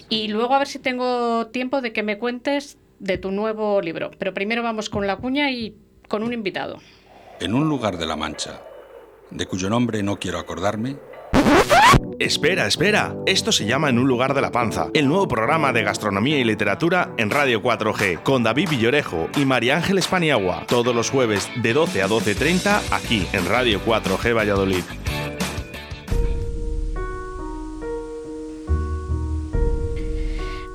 Y 0.09 0.27
luego 0.27 0.53
a 0.53 0.59
ver 0.59 0.67
si 0.67 0.79
tengo 0.79 1.47
tiempo 1.47 1.81
de 1.81 1.93
que 1.93 2.03
me 2.03 2.17
cuentes 2.17 2.77
de 2.99 3.17
tu 3.17 3.31
nuevo 3.31 3.81
libro. 3.81 4.11
Pero 4.17 4.33
primero 4.33 4.63
vamos 4.63 4.89
con 4.89 5.07
la 5.07 5.17
cuña 5.17 5.51
y 5.51 5.75
con 6.07 6.23
un 6.23 6.33
invitado. 6.33 6.79
En 7.39 7.53
un 7.53 7.67
lugar 7.67 7.97
de 7.97 8.05
la 8.05 8.15
Mancha, 8.15 8.61
de 9.31 9.45
cuyo 9.45 9.69
nombre 9.69 10.03
no 10.03 10.17
quiero 10.17 10.37
acordarme, 10.37 10.97
Espera, 12.21 12.67
espera. 12.67 13.15
Esto 13.25 13.51
se 13.51 13.65
llama 13.65 13.89
En 13.89 13.97
un 13.97 14.07
lugar 14.07 14.35
de 14.35 14.41
la 14.41 14.51
panza, 14.51 14.89
el 14.93 15.07
nuevo 15.07 15.27
programa 15.27 15.73
de 15.73 15.81
gastronomía 15.81 16.37
y 16.37 16.43
literatura 16.43 17.15
en 17.17 17.31
Radio 17.31 17.63
4G, 17.63 18.21
con 18.21 18.43
David 18.43 18.69
Villorejo 18.69 19.27
y 19.35 19.45
María 19.45 19.77
Ángeles 19.77 20.05
Paniagua, 20.05 20.67
todos 20.67 20.95
los 20.95 21.09
jueves 21.09 21.49
de 21.63 21.73
12 21.73 22.03
a 22.03 22.07
12.30 22.07 22.79
aquí 22.91 23.25
en 23.33 23.47
Radio 23.47 23.81
4G 23.83 24.37
Valladolid. 24.37 24.83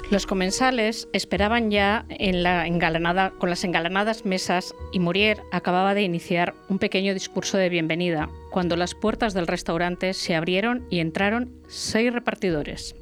Los 0.08 0.24
comensales 0.24 1.08
esperaban 1.12 1.72
ya 1.72 2.06
en 2.08 2.44
la 2.44 2.68
engalanada, 2.68 3.32
con 3.38 3.50
las 3.50 3.64
engalanadas 3.64 4.24
mesas 4.24 4.72
y 4.92 5.00
Murier 5.00 5.42
acababa 5.50 5.94
de 5.94 6.02
iniciar 6.02 6.54
un 6.68 6.78
pequeño 6.78 7.12
discurso 7.12 7.58
de 7.58 7.68
bienvenida 7.68 8.30
cuando 8.52 8.76
las 8.76 8.94
puertas 8.94 9.34
del 9.34 9.48
restaurante 9.48 10.14
se 10.14 10.36
abrieron 10.36 10.86
y 10.90 11.00
entraron 11.00 11.50
seis 11.66 12.12
repartidores. 12.12 12.94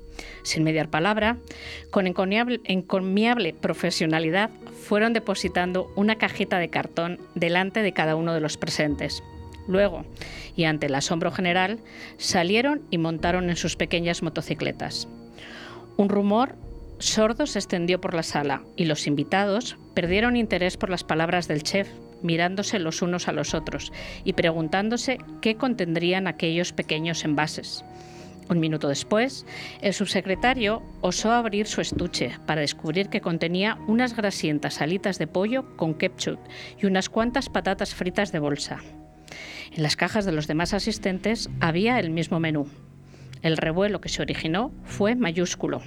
Sin 0.44 0.64
mediar 0.64 0.88
palabra, 0.88 1.37
con 1.90 2.06
encomiable 2.06 3.52
profesionalidad, 3.52 4.49
fueron 4.73 5.12
depositando 5.12 5.92
una 5.96 6.16
cajita 6.16 6.58
de 6.58 6.70
cartón 6.70 7.18
delante 7.34 7.82
de 7.82 7.92
cada 7.92 8.16
uno 8.16 8.32
de 8.32 8.40
los 8.40 8.56
presentes. 8.56 9.23
Luego, 9.68 10.06
y 10.56 10.64
ante 10.64 10.87
el 10.87 10.94
asombro 10.94 11.30
general, 11.30 11.80
salieron 12.16 12.80
y 12.90 12.96
montaron 12.96 13.50
en 13.50 13.56
sus 13.56 13.76
pequeñas 13.76 14.23
motocicletas. 14.23 15.06
Un 15.96 16.08
rumor 16.08 16.56
sordo 17.04 17.46
se 17.46 17.58
extendió 17.58 18.00
por 18.00 18.14
la 18.14 18.23
sala 18.23 18.62
y 18.76 18.84
los 18.87 19.06
invitados 19.06 19.78
perdieron 19.94 20.37
interés 20.37 20.76
por 20.76 20.90
las 20.90 21.04
palabras 21.04 21.49
del 21.49 21.62
chef, 21.62 21.88
mirándose 22.23 22.78
los 22.78 23.02
unos 23.02 23.28
a 23.28 23.32
los 23.32 23.54
otros 23.54 23.92
y 24.25 24.32
preguntándose 24.32 25.18
qué 25.40 25.56
contendrían 25.56 26.26
aquellos 26.26 26.73
pequeños 26.73 27.25
envases. 27.25 27.84
Un 28.49 28.61
minuto 28.61 28.88
después, 28.88 29.46
el 29.80 29.94
subsecretario 29.94 30.82
osó 31.00 31.32
abrir 31.32 31.66
su 31.66 31.80
estuche 31.80 32.38
para 32.46 32.61
descubrir 32.61 33.08
que 33.08 33.23
contenía 33.23 33.78
unas 33.87 34.14
grasientas 34.14 34.82
alitas 34.82 35.18
de 35.18 35.26
pollo 35.26 35.76
con 35.76 35.94
ketchup 35.94 36.38
y 36.80 36.87
unas 36.87 37.08
cuantas 37.08 37.49
patatas 37.49 37.94
fritas 37.94 38.32
de 38.32 38.38
bolsa. 38.38 38.80
En 39.73 39.82
las 39.82 39.96
cajas 39.96 40.25
de 40.26 40.32
los 40.32 40.46
demás 40.46 40.75
asistentes 40.75 41.49
había 41.61 41.99
el 41.99 42.11
mismo 42.11 42.38
menú, 42.38 42.68
el 43.43 43.57
revuelo 43.57 44.00
que 44.00 44.09
se 44.09 44.23
originó 44.23 44.73
fue 44.85 45.14
mayúsculo. 45.14 45.83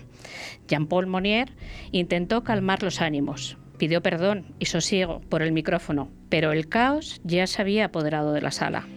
Jean-Paul 0.68 1.08
Monnier 1.08 1.52
intentó 1.92 2.44
calmar 2.44 2.84
los 2.84 3.02
ánimos, 3.02 3.58
pidió 3.78 4.02
perdón 4.02 4.54
y 4.60 4.66
sosiego 4.66 5.22
por 5.30 5.42
el 5.42 5.52
micrófono, 5.52 6.10
pero 6.30 6.52
el 6.52 6.68
caos 6.68 7.22
ya 7.24 7.48
se 7.48 7.62
había 7.62 7.86
apoderado 7.86 8.34
de 8.34 8.42
la 8.42 8.52
sala. 8.52 8.88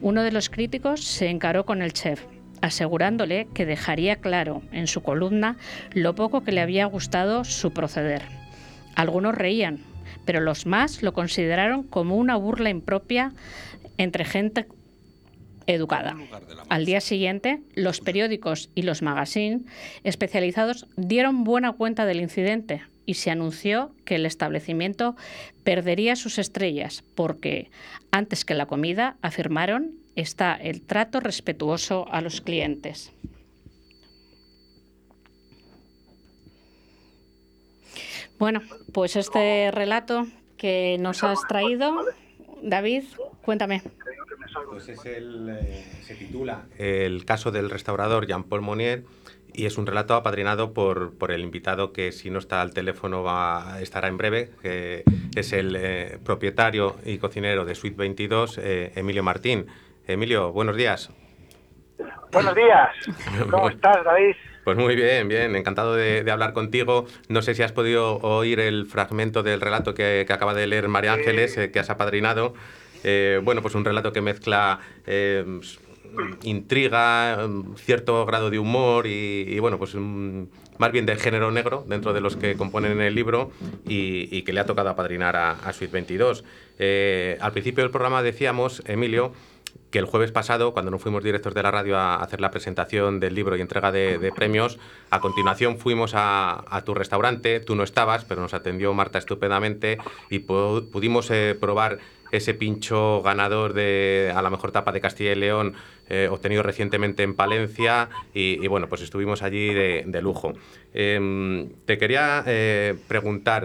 Uno 0.00 0.22
de 0.22 0.32
los 0.32 0.50
críticos 0.50 1.04
se 1.04 1.28
encaró 1.28 1.64
con 1.64 1.82
el 1.82 1.92
chef, 1.92 2.24
asegurándole 2.60 3.48
que 3.54 3.66
dejaría 3.66 4.16
claro 4.16 4.62
en 4.72 4.86
su 4.86 5.02
columna 5.02 5.56
lo 5.92 6.14
poco 6.14 6.42
que 6.42 6.52
le 6.52 6.60
había 6.60 6.86
gustado 6.86 7.44
su 7.44 7.72
proceder. 7.72 8.22
Algunos 8.94 9.34
reían, 9.34 9.80
pero 10.24 10.40
los 10.40 10.66
más 10.66 11.02
lo 11.02 11.12
consideraron 11.12 11.82
como 11.82 12.16
una 12.16 12.36
burla 12.36 12.70
impropia 12.70 13.32
entre 13.98 14.24
gente 14.24 14.66
educada. 15.74 16.16
Al 16.68 16.84
día 16.84 17.00
siguiente, 17.00 17.62
los 17.74 18.00
periódicos 18.00 18.70
y 18.74 18.82
los 18.82 19.02
magazines 19.02 19.62
especializados 20.04 20.86
dieron 20.96 21.44
buena 21.44 21.72
cuenta 21.72 22.06
del 22.06 22.20
incidente 22.20 22.82
y 23.06 23.14
se 23.14 23.30
anunció 23.30 23.94
que 24.04 24.16
el 24.16 24.26
establecimiento 24.26 25.16
perdería 25.64 26.16
sus 26.16 26.38
estrellas 26.38 27.02
porque, 27.14 27.70
antes 28.10 28.44
que 28.44 28.54
la 28.54 28.66
comida, 28.66 29.16
afirmaron, 29.22 29.94
está 30.14 30.54
el 30.54 30.82
trato 30.82 31.20
respetuoso 31.20 32.06
a 32.10 32.20
los 32.20 32.40
clientes. 32.40 33.12
Bueno, 38.38 38.62
pues 38.92 39.16
este 39.16 39.70
relato 39.70 40.26
que 40.56 40.96
nos 40.98 41.24
has 41.24 41.40
traído, 41.48 41.94
David, 42.62 43.04
cuéntame. 43.42 43.82
Pues 44.68 44.88
es 44.88 45.04
el, 45.04 45.48
eh, 45.48 45.84
se 46.02 46.14
titula 46.14 46.64
El 46.78 47.24
caso 47.24 47.50
del 47.50 47.70
restaurador 47.70 48.26
Jean-Paul 48.26 48.62
Monnier 48.62 49.04
y 49.52 49.66
es 49.66 49.78
un 49.78 49.86
relato 49.86 50.14
apadrinado 50.14 50.72
por, 50.72 51.16
por, 51.16 51.32
el 51.32 51.42
invitado 51.42 51.92
que 51.92 52.12
si 52.12 52.30
no 52.30 52.38
está 52.38 52.60
al 52.60 52.72
teléfono 52.72 53.22
va, 53.22 53.78
estará 53.80 54.08
en 54.08 54.16
breve, 54.16 54.50
que 54.62 55.04
es 55.34 55.52
el 55.52 55.76
eh, 55.76 56.18
propietario 56.24 56.96
y 57.04 57.18
cocinero 57.18 57.64
de 57.64 57.74
Suite 57.74 57.96
22, 57.96 58.58
eh, 58.58 58.92
Emilio 58.94 59.22
Martín. 59.22 59.66
Emilio, 60.06 60.52
buenos 60.52 60.76
días. 60.76 61.10
Buenos 62.32 62.54
días. 62.54 62.88
¿Cómo 63.50 63.68
estás, 63.68 64.04
David? 64.04 64.34
Pues 64.64 64.76
muy 64.76 64.94
bien, 64.94 65.26
bien, 65.26 65.56
encantado 65.56 65.94
de, 65.94 66.22
de, 66.22 66.30
hablar 66.30 66.52
contigo. 66.52 67.06
No 67.28 67.42
sé 67.42 67.54
si 67.54 67.62
has 67.62 67.72
podido 67.72 68.18
oír 68.18 68.60
el 68.60 68.86
fragmento 68.86 69.42
del 69.42 69.60
relato 69.60 69.94
que, 69.94 70.24
que 70.26 70.32
acaba 70.32 70.54
de 70.54 70.66
leer 70.66 70.88
María 70.88 71.14
Ángeles, 71.14 71.56
eh, 71.56 71.70
que 71.70 71.80
has 71.80 71.90
apadrinado. 71.90 72.54
Eh, 73.04 73.40
bueno, 73.42 73.62
pues 73.62 73.74
un 73.74 73.84
relato 73.84 74.12
que 74.12 74.20
mezcla 74.20 74.80
eh, 75.06 75.44
intriga, 76.42 77.48
cierto 77.76 78.26
grado 78.26 78.50
de 78.50 78.58
humor 78.58 79.06
y, 79.06 79.44
y 79.48 79.58
bueno, 79.58 79.78
pues 79.78 79.94
más 79.94 80.92
bien 80.92 81.06
de 81.06 81.16
género 81.16 81.50
negro 81.50 81.84
dentro 81.86 82.12
de 82.12 82.20
los 82.20 82.36
que 82.36 82.56
componen 82.56 83.00
el 83.00 83.14
libro 83.14 83.52
y, 83.86 84.34
y 84.36 84.42
que 84.42 84.52
le 84.52 84.60
ha 84.60 84.66
tocado 84.66 84.88
apadrinar 84.88 85.36
a, 85.36 85.52
a 85.52 85.72
Suite 85.72 85.92
22. 85.92 86.44
Eh, 86.78 87.36
al 87.40 87.52
principio 87.52 87.84
del 87.84 87.90
programa 87.90 88.22
decíamos, 88.22 88.82
Emilio, 88.86 89.32
que 89.90 89.98
el 89.98 90.04
jueves 90.04 90.32
pasado, 90.32 90.72
cuando 90.72 90.90
nos 90.90 91.02
fuimos 91.02 91.24
directos 91.24 91.54
de 91.54 91.62
la 91.62 91.70
radio 91.70 91.98
a 91.98 92.16
hacer 92.16 92.40
la 92.40 92.50
presentación 92.50 93.20
del 93.20 93.34
libro 93.34 93.56
y 93.56 93.60
entrega 93.60 93.90
de, 93.92 94.32
premios, 94.34 94.78
a 95.10 95.20
continuación 95.20 95.78
fuimos 95.78 96.12
a, 96.14 96.82
tu 96.84 96.94
restaurante, 96.94 97.60
tú 97.60 97.74
no 97.74 97.82
estabas, 97.82 98.24
pero 98.24 98.40
nos 98.40 98.54
atendió 98.54 98.94
Marta 98.94 99.18
estupendamente 99.18 99.98
y 100.30 100.40
pu 100.40 100.88
pudimos 100.90 101.30
eh, 101.30 101.56
probar 101.58 101.98
ese 102.32 102.54
pincho 102.54 103.22
ganador 103.22 103.72
de 103.72 104.32
a 104.34 104.42
la 104.42 104.50
mejor 104.50 104.72
tapa 104.72 104.92
de 104.92 105.00
Castilla 105.00 105.32
y 105.32 105.36
León, 105.36 105.74
eh, 106.08 106.28
obtenido 106.30 106.62
recientemente 106.62 107.22
en 107.22 107.34
Palencia, 107.34 108.08
y, 108.34 108.66
bueno, 108.68 108.88
pues 108.88 109.02
estuvimos 109.02 109.42
allí 109.42 109.72
de, 109.72 110.20
lujo. 110.22 110.52
Eh, 110.94 111.68
te 111.86 111.98
quería 111.98 112.42
eh, 112.46 112.96
preguntar, 113.08 113.64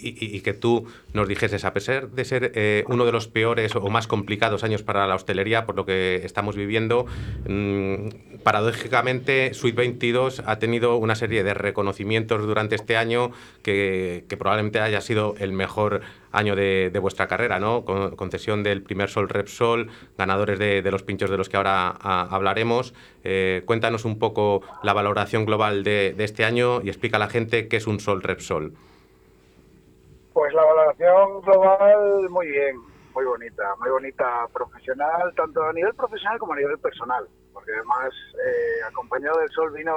y, 0.00 0.40
que 0.40 0.54
tú 0.54 0.86
nos 1.12 1.28
dijeses, 1.28 1.64
a 1.64 1.72
pesar 1.72 2.10
de 2.10 2.24
ser 2.24 2.52
eh, 2.54 2.84
uno 2.88 3.04
de 3.04 3.12
los 3.12 3.28
peores 3.28 3.74
o 3.74 3.88
más 3.88 4.06
complicados 4.06 4.64
años 4.64 4.82
para 4.82 5.06
la 5.06 5.14
hostelería, 5.14 5.66
por 5.66 5.76
lo 5.76 5.84
que 5.84 6.20
estamos 6.24 6.56
viviendo, 6.56 7.06
mmm, 7.48 8.08
paradójicamente 8.42 9.54
Suite 9.54 9.76
22 9.76 10.42
ha 10.46 10.58
tenido 10.58 10.96
una 10.96 11.14
serie 11.14 11.42
de 11.42 11.54
reconocimientos 11.54 12.46
durante 12.46 12.76
este 12.76 12.96
año 12.96 13.32
que, 13.62 14.24
probablemente 14.38 14.80
haya 14.80 15.00
sido 15.00 15.34
el 15.38 15.52
mejor 15.52 16.02
año 16.30 16.54
de, 16.54 16.96
vuestra 17.00 17.26
carrera, 17.26 17.58
¿no? 17.58 17.84
Con, 17.84 18.14
concesión 18.16 18.62
del 18.62 18.82
primer 18.82 19.08
Sol 19.08 19.28
Repsol, 19.28 19.90
ganadores 20.16 20.58
de, 20.58 20.82
los 20.90 21.02
pinchos 21.02 21.30
de 21.30 21.36
los 21.36 21.48
que 21.48 21.56
ahora 21.56 21.88
a, 21.88 22.22
hablaremos. 22.30 22.94
Eh, 23.24 23.62
cuéntanos 23.64 24.04
un 24.04 24.18
poco 24.18 24.62
la 24.82 24.92
valoración 24.92 25.44
global 25.44 25.82
de, 25.82 26.14
de 26.16 26.24
este 26.24 26.44
año 26.44 26.80
y 26.82 26.88
explica 26.88 27.16
a 27.16 27.20
la 27.20 27.28
gente 27.28 27.68
qué 27.68 27.76
es 27.76 27.86
un 27.86 28.00
Sol 28.00 28.22
Repsol. 28.22 28.74
Pues 30.38 30.54
la 30.54 30.64
valoración 30.64 31.40
global 31.40 32.30
muy 32.30 32.46
bien, 32.46 32.76
muy 33.12 33.24
bonita, 33.24 33.74
muy 33.80 33.90
bonita 33.90 34.46
profesional, 34.52 35.34
tanto 35.34 35.64
a 35.64 35.72
nivel 35.72 35.92
profesional 35.94 36.38
como 36.38 36.52
a 36.52 36.56
nivel 36.58 36.78
personal, 36.78 37.26
porque 37.52 37.72
además 37.72 38.14
eh, 38.34 38.84
acompañado 38.88 39.40
del 39.40 39.48
sol 39.48 39.72
vino, 39.72 39.92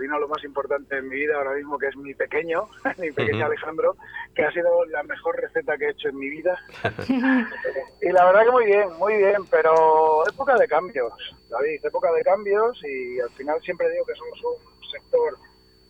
vino 0.00 0.18
lo 0.18 0.28
más 0.28 0.42
importante 0.44 0.96
en 0.96 1.10
mi 1.10 1.16
vida 1.16 1.36
ahora 1.36 1.52
mismo, 1.52 1.76
que 1.76 1.88
es 1.88 1.96
mi 1.98 2.14
pequeño, 2.14 2.64
mi 2.96 3.10
pequeño 3.12 3.36
uh 3.36 3.40
-huh. 3.42 3.52
Alejandro, 3.52 3.96
que 4.34 4.44
ha 4.46 4.50
sido 4.50 4.86
la 4.86 5.02
mejor 5.02 5.36
receta 5.36 5.76
que 5.76 5.88
he 5.88 5.90
hecho 5.90 6.08
en 6.08 6.16
mi 6.20 6.30
vida. 6.30 6.58
y 8.00 8.12
la 8.12 8.24
verdad 8.24 8.44
que 8.46 8.52
muy 8.52 8.64
bien, 8.64 8.88
muy 8.98 9.14
bien, 9.18 9.44
pero 9.50 10.26
época 10.26 10.54
de 10.56 10.66
cambios, 10.68 11.12
David, 11.50 11.84
época 11.84 12.10
de 12.12 12.22
cambios 12.22 12.82
y 12.82 13.20
al 13.20 13.30
final 13.32 13.60
siempre 13.60 13.90
digo 13.90 14.06
que 14.06 14.14
somos 14.14 14.42
un 14.42 14.90
sector 14.90 15.36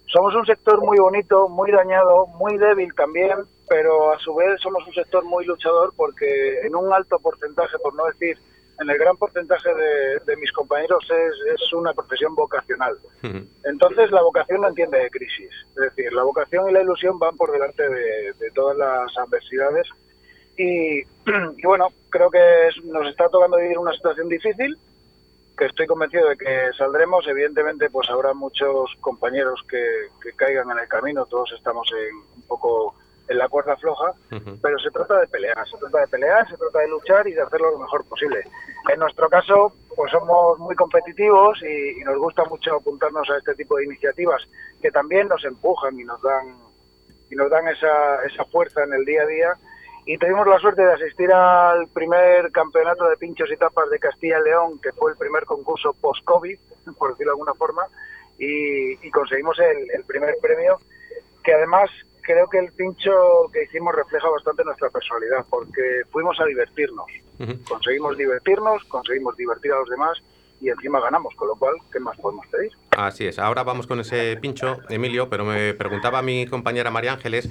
somos 0.09 0.35
un 0.35 0.47
sector 0.47 0.81
muy 0.81 0.99
bonito, 0.99 1.49
muy 1.49 1.71
dañado, 1.71 2.27
muy 2.39 2.57
débil 2.59 2.95
también, 2.95 3.45
pero 3.69 4.13
a 4.13 4.19
su 4.19 4.35
vez 4.35 4.61
somos 4.61 4.87
un 4.87 4.95
sector 4.95 5.25
muy 5.25 5.45
luchador 5.45 5.93
porque 5.97 6.61
en 6.61 6.75
un 6.75 6.93
alto 6.93 7.19
porcentaje, 7.19 7.79
por 7.79 7.95
no 7.95 8.05
decir 8.07 8.39
en 8.81 8.91
el 8.91 8.99
gran 8.99 9.17
porcentaje 9.17 9.75
de, 9.75 10.19
de 10.27 10.37
mis 10.37 10.53
compañeros, 10.53 11.03
es, 11.11 11.61
es, 11.63 11.73
una 11.73 11.95
profesión 11.95 12.35
vocacional. 12.35 12.97
Entonces 13.65 14.11
la 14.11 14.23
vocación 14.23 14.61
no 14.61 14.69
entiende 14.69 14.99
de 14.99 15.11
crisis. 15.11 15.51
Es 15.71 15.83
decir, 15.95 16.13
la 16.13 16.23
vocación 16.23 16.69
y 16.69 16.73
la 16.73 16.83
ilusión 16.83 17.19
van 17.19 17.37
por 17.37 17.51
delante 17.53 17.89
de, 17.89 18.33
de 18.39 18.51
todas 18.55 18.77
las 18.77 19.17
adversidades. 19.17 19.89
Y, 20.59 21.01
y, 21.57 21.67
bueno, 21.67 21.89
creo 22.11 22.31
que 22.31 22.69
nos 22.85 23.09
está 23.09 23.29
tocando 23.29 23.57
vivir 23.57 23.79
una 23.79 23.93
situación 23.93 24.29
difícil, 24.29 24.77
que 25.57 25.67
estoy 25.67 25.87
convencido 25.87 26.29
de 26.29 26.37
que 26.37 26.71
saldremos. 26.77 27.27
Evidentemente, 27.27 27.89
pues 27.89 28.11
habrá 28.11 28.35
muchos 28.35 28.91
compañeros 29.01 29.61
que, 29.69 30.09
que 30.23 30.33
caigan 30.33 30.71
en 30.71 30.79
el 30.81 30.89
camino. 30.89 31.25
Todos 31.25 31.51
estamos 31.57 31.89
en, 31.93 32.17
un 32.37 32.43
poco 32.43 32.95
en 33.29 33.39
la 33.39 33.49
cuerda 33.49 33.77
floja, 33.77 34.11
uh 34.31 34.35
-huh. 34.35 34.59
pero 34.63 34.79
se 34.79 34.91
trata 34.91 35.21
de 35.21 35.27
pelear, 35.29 35.67
se 35.69 35.79
trata 35.79 36.01
de 36.01 36.09
pelear, 36.09 36.49
se 36.49 36.57
trata 36.57 36.79
de 36.81 36.89
luchar 36.89 37.27
y 37.29 37.33
de 37.35 37.43
hacerlo 37.43 37.71
lo 37.73 37.79
mejor 37.79 38.05
posible. 38.09 38.45
En 38.93 39.01
nuestro 39.01 39.29
caso, 39.29 39.73
pues 39.97 40.11
somos 40.13 40.59
muy 40.59 40.75
competitivos 40.77 41.61
y, 41.63 42.01
y 42.01 42.05
nos 42.05 42.19
gusta 42.19 42.45
mucho 42.45 42.77
apuntarnos 42.77 43.29
a 43.31 43.39
este 43.39 43.55
tipo 43.55 43.77
de 43.77 43.85
iniciativas 43.85 44.43
que 44.81 44.91
también 44.91 45.29
nos 45.29 45.45
empujan 45.45 45.99
y 45.99 46.05
nos 46.05 46.21
dan 46.23 46.57
y 47.29 47.35
nos 47.35 47.51
dan 47.51 47.67
esa, 47.67 48.25
esa 48.25 48.45
fuerza 48.45 48.85
en 48.85 48.93
el 48.93 49.05
día 49.05 49.23
a 49.23 49.27
día 49.27 49.57
y 50.09 50.17
tuvimos 50.19 50.47
la 50.47 50.61
suerte 50.61 50.83
de 50.83 50.93
asistir 50.93 51.33
al 51.33 51.89
primer 51.89 52.53
campeonato 52.53 53.09
de 53.09 53.17
pinchos 53.17 53.51
y 53.51 53.57
tapas 53.57 53.91
de 53.91 53.99
Castilla 53.99 54.39
y 54.39 54.45
León, 54.45 54.81
que 54.81 54.93
fue 54.93 55.11
el 55.11 55.19
primer 55.19 55.45
concurso 55.45 55.95
post-COVID, 56.01 56.57
por 56.97 57.11
decirlo 57.11 57.33
de 57.33 57.35
alguna 57.35 57.55
forma, 57.55 57.83
y, 58.39 59.05
y 59.05 59.11
conseguimos 59.11 59.59
el, 59.59 59.91
el, 59.91 60.05
primer 60.05 60.37
premio, 60.41 60.79
que 61.43 61.53
además 61.53 61.91
creo 62.27 62.49
que 62.49 62.59
el 62.59 62.73
pincho 62.73 63.13
que 63.53 63.63
hicimos 63.63 63.95
refleja 63.95 64.29
bastante 64.29 64.65
nuestra 64.65 64.91
personalidad, 64.91 65.47
porque 65.49 66.03
fuimos 66.11 66.39
a 66.41 66.45
divertirnos, 66.45 67.07
uh 67.39 67.45
-huh. 67.45 67.65
conseguimos 67.69 68.17
divertirnos, 68.19 68.85
conseguimos 68.85 69.37
divertir 69.37 69.73
a 69.73 69.79
los 69.79 69.89
demás 69.89 70.19
y 70.61 70.71
encima 70.71 71.01
ganamos, 71.01 71.35
con 71.35 71.49
lo 71.49 71.55
cual, 71.55 71.75
¿qué 71.93 72.01
más 72.01 72.17
podemos 72.17 72.47
pedir? 72.47 72.73
Así 72.97 73.27
es, 73.27 73.39
ahora 73.39 73.63
vamos 73.63 73.87
con 73.87 74.01
ese 74.01 74.37
pincho, 74.39 74.79
Emilio, 74.89 75.29
pero 75.29 75.45
me 75.45 75.75
preguntaba 75.75 76.23
mi 76.23 76.47
compañera 76.47 76.91
María 76.91 77.13
Ángeles. 77.13 77.49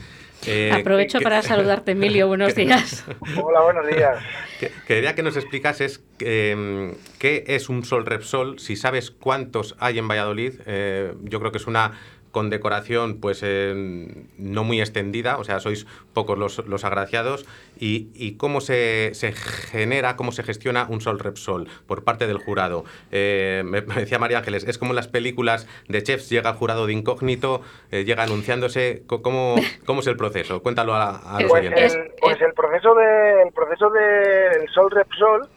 Eh, 0.48 0.72
Aprovecho 0.74 1.20
que, 1.20 1.24
para 1.24 1.42
saludarte, 1.44 1.92
Emilio, 1.92 2.28
buenos 2.34 2.56
días. 2.56 3.06
Hola, 3.42 3.62
buenos 3.62 3.88
días. 3.88 4.24
Que, 4.60 4.72
quería 4.88 5.14
que 5.14 5.22
nos 5.22 5.38
explicases 5.38 6.04
eh, 6.20 6.96
qué 7.20 7.44
es 7.48 7.70
un 7.70 7.86
Sol 7.86 8.06
Repsol, 8.06 8.60
si 8.60 8.76
sabes 8.76 9.12
cuántos 9.12 9.76
hay 9.80 10.00
en 10.00 10.08
Valladolid. 10.08 10.60
Eh, 10.66 11.14
yo 11.22 11.40
creo 11.40 11.52
que 11.52 11.60
es 11.60 11.68
una 11.68 11.94
condecoración 12.36 13.22
pues 13.22 13.40
eh, 13.44 14.26
no 14.38 14.66
muy 14.66 14.82
extendida, 14.82 15.38
o 15.38 15.46
sea, 15.46 15.62
sois 15.62 15.88
pocos 16.14 16.38
los, 16.38 16.68
los 16.68 16.84
agraciados, 16.84 17.46
y, 17.80 18.10
y 18.14 18.36
cómo 18.36 18.60
se, 18.60 19.12
se, 19.14 19.32
genera, 19.32 20.18
cómo 20.18 20.34
se 20.34 20.44
gestiona 20.44 20.86
un 20.90 21.00
Sol 21.00 21.18
Repsol 21.18 21.70
por 21.88 22.04
parte 22.04 22.28
del 22.28 22.40
jurado. 22.40 22.84
Eh, 23.10 23.64
me, 23.64 23.82
me, 23.84 23.96
decía 23.96 24.20
María 24.20 24.40
Ángeles, 24.40 24.66
es 24.68 24.78
como 24.78 24.92
en 24.92 24.98
las 24.98 25.08
películas 25.08 25.66
de 25.88 26.04
chefs, 26.04 26.30
llega 26.30 26.50
el 26.50 26.58
jurado 26.58 26.88
de 26.88 26.92
incógnito, 26.92 27.62
eh, 27.90 28.04
llega 28.04 28.24
anunciándose, 28.24 29.04
¿cómo, 29.08 29.56
¿cómo 29.86 30.02
es 30.02 30.08
el 30.08 30.18
proceso? 30.18 30.62
Cuéntalo 30.62 30.94
a, 30.94 31.16
a 31.16 31.40
los 31.40 31.50
pues 31.50 31.62
oyentes. 31.62 31.96
El, 31.96 32.12
pues 32.20 32.42
el 32.42 32.54
proceso 32.54 32.96
de, 32.96 33.44
el 33.44 33.54
proceso 33.54 33.90
del 33.92 34.60
de 34.60 34.68
Sol 34.74 34.92
Repsol 34.92 35.48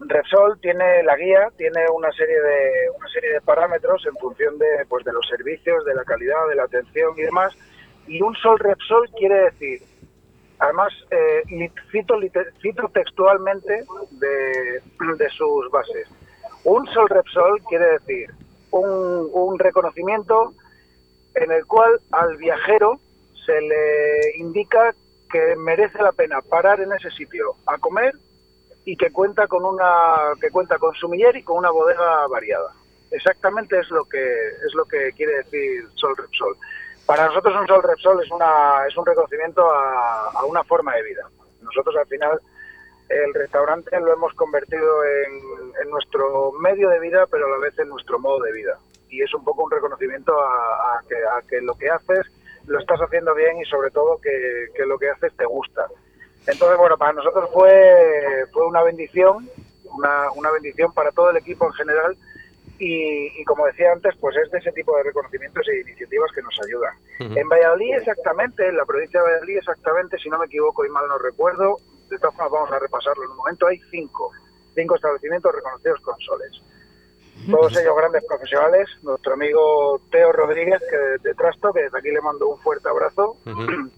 Repsol 0.00 0.58
tiene 0.60 1.02
la 1.04 1.16
guía, 1.16 1.48
tiene 1.56 1.88
una 1.88 2.12
serie 2.12 2.40
de 2.40 2.90
una 2.96 3.08
serie 3.08 3.32
de 3.32 3.40
parámetros 3.40 4.04
en 4.06 4.14
función 4.16 4.58
de 4.58 4.84
pues 4.88 5.04
de 5.04 5.12
los 5.12 5.26
servicios, 5.26 5.84
de 5.84 5.94
la 5.94 6.04
calidad, 6.04 6.48
de 6.48 6.54
la 6.54 6.64
atención 6.64 7.14
y 7.16 7.22
demás. 7.22 7.54
Y 8.06 8.20
un 8.20 8.34
Sol 8.36 8.58
Repsol 8.58 9.08
quiere 9.18 9.50
decir, 9.50 9.82
además 10.58 10.92
eh, 11.10 11.70
cito, 11.90 12.88
textualmente 12.92 13.84
de, 14.10 14.82
de 15.16 15.30
sus 15.30 15.70
bases. 15.70 16.08
Un 16.64 16.86
Sol 16.88 17.08
Repsol 17.08 17.62
quiere 17.68 17.92
decir 17.92 18.30
un, 18.70 19.30
un 19.32 19.58
reconocimiento 19.58 20.52
en 21.34 21.52
el 21.52 21.64
cual 21.66 22.00
al 22.12 22.36
viajero 22.36 23.00
se 23.46 23.60
le 23.60 24.36
indica 24.38 24.94
que 25.30 25.56
merece 25.56 26.02
la 26.02 26.12
pena 26.12 26.42
parar 26.42 26.80
en 26.80 26.92
ese 26.92 27.10
sitio 27.10 27.56
a 27.66 27.78
comer 27.78 28.14
y 28.86 28.96
que 28.96 29.10
cuenta 29.10 29.48
con 29.48 29.64
una 29.64 30.32
que 30.40 30.48
cuenta 30.50 30.78
con 30.78 30.94
sumiller 30.94 31.36
y 31.36 31.42
con 31.42 31.58
una 31.58 31.70
bodega 31.70 32.26
variada. 32.28 32.72
Exactamente 33.10 33.78
es 33.80 33.90
lo 33.90 34.04
que 34.04 34.22
es 34.22 34.74
lo 34.74 34.84
que 34.84 35.12
quiere 35.12 35.38
decir 35.38 35.84
Sol 35.94 36.16
Repsol. 36.16 36.56
Para 37.04 37.26
nosotros 37.26 37.54
un 37.60 37.66
Sol 37.66 37.82
Repsol 37.82 38.22
es 38.22 38.30
una 38.30 38.86
es 38.88 38.96
un 38.96 39.04
reconocimiento 39.04 39.68
a, 39.68 40.44
una 40.46 40.62
forma 40.62 40.94
de 40.94 41.02
vida. 41.02 41.28
Nosotros 41.62 41.96
al 41.96 42.06
final 42.06 42.40
el 43.08 43.34
restaurante 43.34 44.00
lo 44.00 44.12
hemos 44.12 44.32
convertido 44.34 45.04
en, 45.04 45.72
en 45.82 45.90
nuestro 45.90 46.52
medio 46.52 46.88
de 46.88 47.00
vida, 47.00 47.26
pero 47.28 47.46
a 47.46 47.50
la 47.50 47.58
vez 47.58 47.76
en 47.80 47.88
nuestro 47.88 48.20
modo 48.20 48.40
de 48.44 48.52
vida. 48.52 48.78
Y 49.08 49.20
es 49.20 49.34
un 49.34 49.42
poco 49.42 49.64
un 49.64 49.70
reconocimiento 49.72 50.32
a, 50.40 50.98
a 50.98 51.02
que, 51.08 51.16
a 51.16 51.42
que 51.48 51.60
lo 51.60 51.74
que 51.74 51.90
haces 51.90 52.24
lo 52.66 52.78
estás 52.78 53.00
haciendo 53.00 53.34
bien 53.34 53.58
y 53.58 53.64
sobre 53.64 53.90
todo 53.90 54.20
que, 54.20 54.68
que 54.76 54.86
lo 54.86 54.96
que 54.96 55.10
haces 55.10 55.36
te 55.36 55.44
gusta. 55.44 55.88
Entonces, 56.46 56.78
bueno, 56.78 56.96
para 56.96 57.12
nosotros 57.12 57.50
fue, 57.52 58.46
fue 58.52 58.66
una 58.66 58.82
bendición, 58.82 59.48
una, 59.84 60.30
una 60.32 60.50
bendición 60.50 60.92
para 60.92 61.10
todo 61.10 61.30
el 61.30 61.36
equipo 61.38 61.66
en 61.66 61.72
general 61.72 62.16
y, 62.78 63.40
y 63.40 63.44
como 63.44 63.66
decía 63.66 63.92
antes, 63.92 64.14
pues 64.20 64.36
es 64.36 64.50
de 64.50 64.58
ese 64.58 64.72
tipo 64.72 64.96
de 64.96 65.04
reconocimientos 65.04 65.66
e 65.68 65.80
iniciativas 65.80 66.30
que 66.32 66.42
nos 66.42 66.58
ayudan. 66.64 66.94
En 67.36 67.48
Valladolid 67.48 67.94
exactamente, 67.94 68.68
en 68.68 68.76
la 68.76 68.84
provincia 68.84 69.20
de 69.20 69.26
Valladolid 69.26 69.58
exactamente, 69.58 70.18
si 70.18 70.28
no 70.28 70.38
me 70.38 70.46
equivoco 70.46 70.84
y 70.84 70.88
mal 70.90 71.08
no 71.08 71.18
recuerdo, 71.18 71.76
de 72.08 72.18
todas 72.18 72.34
formas 72.34 72.52
vamos 72.52 72.72
a 72.72 72.78
repasarlo 72.78 73.24
en 73.24 73.30
un 73.30 73.36
momento, 73.36 73.66
hay 73.66 73.80
cinco, 73.90 74.30
cinco 74.74 74.94
establecimientos 74.94 75.54
reconocidos 75.54 76.00
con 76.00 76.18
soles. 76.20 76.62
Todos 77.50 77.76
ellos 77.76 77.94
grandes 77.96 78.24
profesionales, 78.24 78.88
nuestro 79.02 79.34
amigo 79.34 80.00
Teo 80.10 80.32
Rodríguez 80.32 80.80
que 80.90 80.96
de, 80.96 81.18
de 81.18 81.34
Trasto, 81.34 81.72
que 81.72 81.82
desde 81.82 81.98
aquí 81.98 82.10
le 82.10 82.20
mando 82.20 82.48
un 82.48 82.58
fuerte 82.58 82.88
abrazo, 82.88 83.36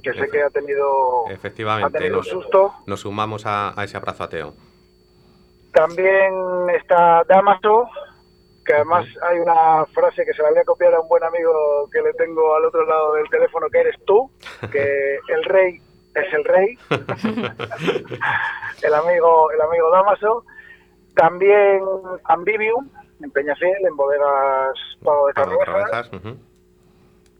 que 0.02 0.12
sé 0.12 0.28
que 0.28 0.42
ha 0.42 0.50
tenido, 0.50 1.26
ha 1.28 1.32
Efectivamente, 1.32 1.96
tenido 1.98 2.14
un 2.14 2.18
nos, 2.18 2.28
susto. 2.28 2.74
nos 2.86 3.00
sumamos 3.00 3.46
a, 3.46 3.78
a 3.80 3.84
ese 3.84 3.96
abrazo 3.96 4.24
ateo. 4.24 4.54
También 5.72 6.34
está 6.78 7.22
Damaso, 7.28 7.88
que 8.66 8.74
además 8.74 9.06
hay 9.22 9.38
una 9.38 9.86
frase 9.94 10.24
que 10.26 10.34
se 10.34 10.42
la 10.42 10.50
voy 10.50 10.58
a 10.58 10.64
copiar 10.64 10.92
a 10.94 11.00
un 11.00 11.08
buen 11.08 11.22
amigo 11.24 11.88
que 11.92 12.02
le 12.02 12.12
tengo 12.14 12.54
al 12.54 12.64
otro 12.66 12.84
lado 12.84 13.14
del 13.14 13.28
teléfono, 13.30 13.68
que 13.70 13.78
eres 13.80 13.96
tú, 14.04 14.30
que 14.70 15.18
el 15.28 15.44
rey 15.44 15.80
es 16.14 16.34
el 16.34 16.44
rey, 16.44 16.78
el 18.82 18.94
amigo 18.94 19.50
el 19.52 19.60
amigo 19.60 19.90
Damaso. 19.90 20.44
También 21.14 21.82
Ambivium, 22.24 22.88
en 23.20 23.30
Peñafiel, 23.30 23.86
en 23.86 23.96
bodegas 23.96 24.74
Pago 25.04 25.26
de 25.26 25.34
Pablo 25.34 25.58
Trabajas, 25.64 26.12
ujú. 26.12 26.36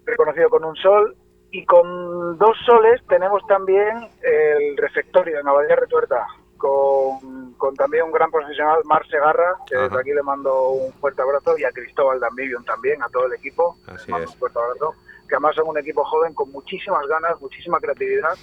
reconocido 0.05 0.49
con 0.51 0.65
un 0.65 0.77
sol. 0.77 1.17
Y 1.51 1.65
con 1.65 2.37
dos 2.37 2.57
soles 2.67 3.01
tenemos 3.09 3.43
también 3.47 4.07
el 4.23 4.77
refectorio 4.77 5.41
en 5.41 5.49
Abadía 5.49 5.77
Retuerta, 5.77 6.27
con, 6.59 7.55
con 7.57 7.75
también 7.75 8.05
un 8.05 8.13
gran 8.13 8.31
profesional, 8.31 8.83
Mar 8.85 9.07
Segarra, 9.09 9.55
que 9.67 9.75
Ajá. 9.75 9.85
desde 9.85 10.01
aquí 10.01 10.13
le 10.13 10.23
mando 10.23 10.73
un 10.73 10.93
fuerte 10.95 11.23
abrazo, 11.23 11.57
y 11.57 11.65
a 11.65 11.73
Cristóbal 11.73 12.21
Dambivium 12.21 12.65
también, 12.65 13.03
a 13.03 13.09
todo 13.09 13.25
el 13.27 13.33
equipo, 13.33 13.77
Así 13.87 14.11
mando 14.11 14.27
es. 14.27 14.33
un 14.35 14.39
fuerte 14.39 14.59
abrazo, 14.59 14.95
que 15.27 15.37
además 15.37 15.55
son 15.55 15.69
un 15.69 15.79
equipo 15.79 16.05
joven 16.05 16.35
con 16.35 16.53
muchísimas 16.53 17.07
ganas, 17.07 17.41
muchísima 17.41 17.81
creatividad, 17.81 18.37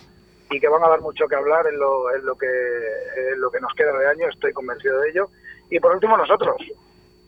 y 0.49 0.59
que 0.59 0.67
van 0.67 0.83
a 0.83 0.89
dar 0.89 1.01
mucho 1.01 1.27
que 1.27 1.35
hablar 1.35 1.67
en 1.67 1.77
lo, 1.77 2.11
en 2.11 2.25
lo, 2.25 2.35
que, 2.35 2.47
en 2.47 3.39
lo 3.39 3.51
que 3.51 3.59
nos 3.59 3.73
queda 3.75 3.95
de 3.99 4.07
año, 4.07 4.29
estoy 4.29 4.51
convencido 4.53 4.99
de 5.01 5.09
ello. 5.09 5.29
Y 5.69 5.79
por 5.79 5.93
último 5.93 6.17
nosotros, 6.17 6.55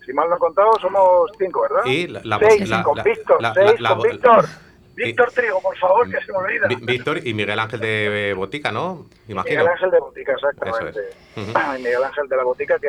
si 0.07 0.13
mal 0.13 0.27
no 0.29 0.37
he 0.37 0.39
contado, 0.39 0.71
somos 0.81 1.29
cinco, 1.37 1.61
¿verdad? 1.61 1.85
Y 1.85 2.07
la- 2.07 2.21
la- 2.23 2.39
seis 2.39 2.67
la- 2.69 2.81
con 2.81 2.95
Víctor, 3.03 3.37
seis 3.53 3.79
con 3.87 4.01
Víctor. 4.01 4.45
Víctor 4.95 5.31
Trigo, 5.31 5.61
por 5.61 5.77
favor, 5.77 6.09
que 6.09 6.19
se 6.25 6.31
me 6.31 6.39
olvida. 6.39 6.67
Vi- 6.69 6.77
Víctor 6.81 7.19
y 7.27 7.31
Miguel 7.35 7.59
Ángel 7.59 7.79
de 7.79 8.33
Botica, 8.35 8.71
¿no? 8.71 9.05
Imagino. 9.27 9.59
Miguel 9.59 9.67
Ángel 9.73 9.91
de 9.91 9.99
Botica, 9.99 10.31
exactamente. 10.31 10.99
Es. 11.35 11.77
Miguel 11.83 12.03
Ángel 12.03 12.27
de 12.27 12.35
la 12.35 12.43
Botica, 12.43 12.79
que 12.79 12.87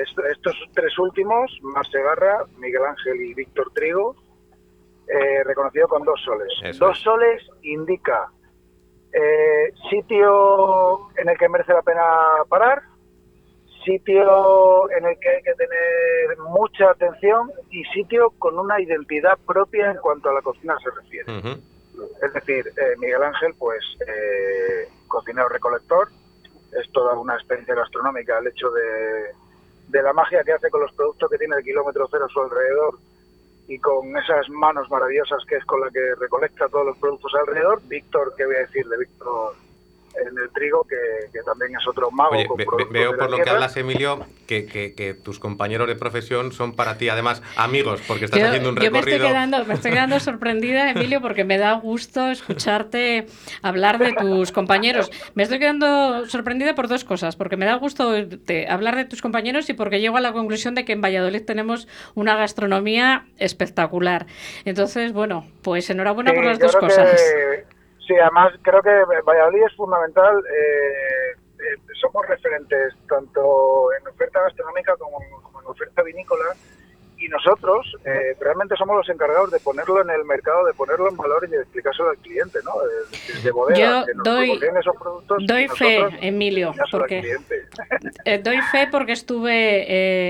est- 0.00 0.18
estos 0.30 0.54
tres 0.74 0.96
últimos, 1.00 1.50
Mar 1.62 1.84
Segarra, 1.90 2.44
Miguel 2.58 2.84
Ángel 2.84 3.20
y 3.20 3.34
Víctor 3.34 3.72
Trigo, 3.74 4.14
eh, 5.08 5.42
reconocido 5.42 5.88
con 5.88 6.04
dos 6.04 6.20
soles. 6.24 6.52
Eso 6.62 6.86
dos 6.86 6.96
es. 6.98 7.02
soles 7.02 7.42
indica 7.62 8.28
eh, 9.12 9.72
sitio 9.90 11.10
en 11.16 11.30
el 11.30 11.36
que 11.36 11.48
merece 11.48 11.72
la 11.72 11.82
pena 11.82 12.02
parar, 12.48 12.80
sitio 13.84 14.90
en 14.90 15.04
el 15.04 15.18
que 15.18 15.28
hay 15.28 15.42
que 15.42 15.54
tener 15.54 16.38
mucha 16.48 16.90
atención 16.90 17.50
y 17.70 17.84
sitio 17.84 18.30
con 18.38 18.58
una 18.58 18.80
identidad 18.80 19.38
propia 19.46 19.90
en 19.90 19.98
cuanto 19.98 20.30
a 20.30 20.34
la 20.34 20.42
cocina 20.42 20.76
se 20.82 20.90
refiere. 20.90 21.60
Es 22.22 22.32
decir, 22.32 22.66
eh, 22.68 22.94
Miguel 22.98 23.22
Ángel, 23.22 23.54
pues 23.58 23.82
eh, 24.06 24.88
cocinero 25.08 25.48
recolector, 25.48 26.08
es 26.72 26.90
toda 26.92 27.18
una 27.18 27.34
experiencia 27.34 27.74
gastronómica 27.74 28.38
el 28.38 28.46
hecho 28.46 28.70
de, 28.70 29.32
de 29.88 30.02
la 30.02 30.12
magia 30.12 30.44
que 30.44 30.52
hace 30.52 30.70
con 30.70 30.82
los 30.82 30.92
productos 30.92 31.30
que 31.30 31.38
tiene 31.38 31.56
el 31.56 31.64
kilómetro 31.64 32.06
cero 32.10 32.26
a 32.26 32.32
su 32.32 32.40
alrededor 32.40 32.98
y 33.66 33.78
con 33.78 34.16
esas 34.16 34.48
manos 34.48 34.90
maravillosas 34.90 35.44
que 35.48 35.56
es 35.56 35.64
con 35.64 35.80
la 35.80 35.90
que 35.90 36.14
recolecta 36.18 36.68
todos 36.68 36.86
los 36.86 36.98
productos 36.98 37.32
alrededor. 37.34 37.80
Víctor, 37.86 38.34
¿qué 38.36 38.46
voy 38.46 38.56
a 38.56 38.60
decir 38.60 38.86
de 38.88 38.98
Víctor 38.98 39.54
en 40.14 40.38
el 40.38 40.50
trigo? 40.50 40.84
Que, 40.84 40.96
que 41.32 41.40
también 41.42 41.72
es 41.78 41.86
otro 41.86 42.10
mago. 42.10 42.30
Oye, 42.36 42.46
con 42.46 42.56
ve- 42.56 42.64
ve- 42.64 42.66
productos 42.66 42.92
veo 42.92 43.12
de 43.12 43.18
por 43.18 43.30
lo 43.30 43.38
que 43.38 43.50
hablas, 43.50 43.76
Emilio, 43.76 44.24
que, 44.46 44.66
que- 44.66 44.94
que 44.94 45.14
tus 45.14 45.38
compañeros 45.38 45.88
de 45.88 45.94
profesión 45.96 46.52
son 46.52 46.74
para 46.74 46.98
ti, 46.98 47.08
además, 47.08 47.42
amigos, 47.56 48.00
porque 48.06 48.24
estás 48.26 48.40
Yo, 48.40 48.46
haciendo 48.46 48.70
un 48.70 48.76
yo 48.76 48.90
me 48.90 48.98
estoy 48.98 49.12
recorrido. 49.12 49.28
quedando, 49.28 49.64
me 49.64 49.74
estoy 49.74 49.90
quedando 49.92 50.20
sorprendida, 50.20 50.90
Emilio, 50.90 51.20
porque 51.20 51.44
me 51.44 51.58
da 51.58 51.72
gusto 51.74 52.30
escucharte 52.30 53.26
hablar 53.62 53.98
de 53.98 54.12
tus 54.12 54.52
compañeros. 54.52 55.10
Me 55.34 55.42
estoy 55.42 55.58
quedando 55.58 56.26
sorprendida 56.26 56.74
por 56.74 56.88
dos 56.88 57.04
cosas, 57.04 57.36
porque 57.36 57.56
me 57.56 57.66
da 57.66 57.74
gusto 57.76 58.08
oírte 58.08 58.68
hablar 58.68 58.96
de 58.96 59.04
tus 59.04 59.22
compañeros 59.22 59.68
y 59.70 59.74
porque 59.74 60.00
llego 60.00 60.16
a 60.16 60.20
la 60.20 60.32
conclusión 60.32 60.74
de 60.74 60.84
que 60.84 60.92
en 60.92 61.00
Valladolid 61.00 61.42
tenemos 61.44 61.88
una 62.14 62.36
gastronomía 62.36 63.26
espectacular. 63.38 64.26
Entonces, 64.64 65.12
bueno, 65.12 65.46
pues 65.62 65.88
enhorabuena 65.90 66.30
Sí, 66.30 66.36
por 66.36 66.44
las 66.44 66.58
dos 66.58 66.76
cosas. 66.76 67.10
que- 67.10 67.79
sí, 68.06 68.14
además 68.18 68.52
creo 68.62 68.82
que 68.82 68.90
Valladolid 69.24 69.64
es 69.66 69.76
fundamental. 69.76 70.44
eh, 70.46 71.36
eh, 71.60 71.76
somos 72.00 72.26
referentes 72.26 72.94
tanto 73.08 73.92
en 73.92 74.08
oferta 74.08 74.40
gastronómica 74.42 74.96
como, 74.96 75.18
como 75.42 75.60
en 75.60 75.66
oferta 75.66 76.02
vinícola. 76.02 76.44
Y 77.20 77.28
nosotros 77.28 77.86
eh, 78.04 78.34
realmente 78.40 78.74
somos 78.76 78.96
los 78.96 79.08
encargados 79.10 79.50
de 79.50 79.60
ponerlo 79.60 80.00
en 80.02 80.08
el 80.10 80.24
mercado, 80.24 80.64
de 80.64 80.72
ponerlo 80.72 81.08
en 81.10 81.16
valor 81.16 81.44
y 81.46 81.50
de 81.50 81.58
explicárselo 81.58 82.10
al 82.10 82.16
cliente, 82.16 82.58
¿no? 82.64 82.72
De, 82.80 83.34
de- 83.34 83.42
de 83.42 83.50
bodega, 83.50 84.00
Yo 84.00 84.06
que 84.06 84.14
nos 84.14 84.24
doy- 84.24 84.60
esos 84.80 84.96
productos. 84.96 85.46
Doy 85.46 85.68
fe, 85.68 85.98
Emilio, 86.22 86.74
porque. 86.90 87.36
Eh, 88.24 88.38
doy 88.38 88.60
fe 88.72 88.88
porque 88.90 89.12
estuve 89.12 89.52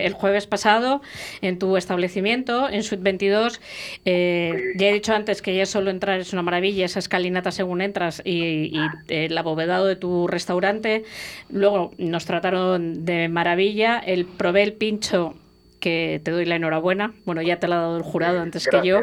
eh, 0.03 0.07
el 0.07 0.12
jueves 0.12 0.46
pasado 0.46 1.00
en 1.40 1.59
tu 1.59 1.76
establecimiento, 1.76 2.68
en 2.68 2.83
Suite 2.83 3.03
22. 3.03 3.61
Eh, 4.05 4.72
ya 4.76 4.88
he 4.88 4.92
dicho 4.92 5.14
antes 5.14 5.42
que 5.42 5.55
ya 5.55 5.66
solo 5.66 5.90
entrar 5.90 6.18
es 6.20 6.33
una 6.33 6.42
maravilla, 6.42 6.85
esa 6.85 6.98
escalinata 6.98 7.50
según 7.53 7.81
entras 7.81 8.20
y, 8.24 8.76
y, 8.76 8.81
eh, 9.09 9.26
el 9.26 9.38
abovedado 9.38 9.87
de 9.87 9.96
tu 9.96 10.26
restaurante. 10.29 11.05
Luego 11.50 11.92
nos 11.98 12.26
trataron 12.26 13.05
de 13.05 13.29
maravilla. 13.29 13.98
El 13.98 14.24
probé 14.26 14.62
el 14.62 14.72
pincho 14.74 15.35
que 15.81 16.21
te 16.25 16.31
doy 16.31 16.45
la 16.45 16.57
enhorabuena. 16.57 17.14
Bueno, 17.25 17.43
ya 17.43 17.59
te 17.59 17.66
lo 17.69 17.75
ha 17.75 17.79
dado 17.79 17.97
el 17.97 18.03
jurado 18.03 18.40
antes 18.40 18.69
que 18.69 18.87
yo. 18.87 19.01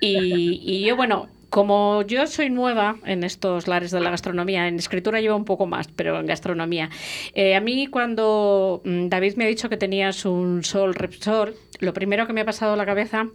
Y, 0.00 0.60
y 0.64 0.84
yo, 0.84 0.96
bueno, 0.96 1.28
como 1.52 2.00
yo 2.02 2.26
soy 2.26 2.48
nueva 2.48 2.96
en 3.04 3.24
estos 3.24 3.68
lares 3.68 3.90
de 3.90 4.00
la 4.00 4.08
gastronomía, 4.10 4.68
en 4.68 4.76
escritura 4.76 5.20
llevo 5.20 5.36
un 5.36 5.44
poco 5.44 5.66
más, 5.66 5.86
pero 5.88 6.18
en 6.18 6.24
gastronomía. 6.24 6.88
eh, 7.34 7.54
a 7.54 7.60
mí 7.60 7.88
cuando 7.88 8.80
mm, 8.84 9.08
David 9.08 9.34
me 9.36 9.44
ha 9.44 9.48
dicho 9.48 9.68
que 9.68 9.76
tenías 9.76 10.24
un 10.24 10.64
Sol 10.64 10.94
Repsol, 10.94 11.54
lo 11.82 11.92
primero 11.92 12.26
que 12.26 12.32
me 12.32 12.40
ha 12.40 12.44
pasado 12.44 12.74
a 12.74 12.76
la 12.76 12.86
cabeza 12.86 13.26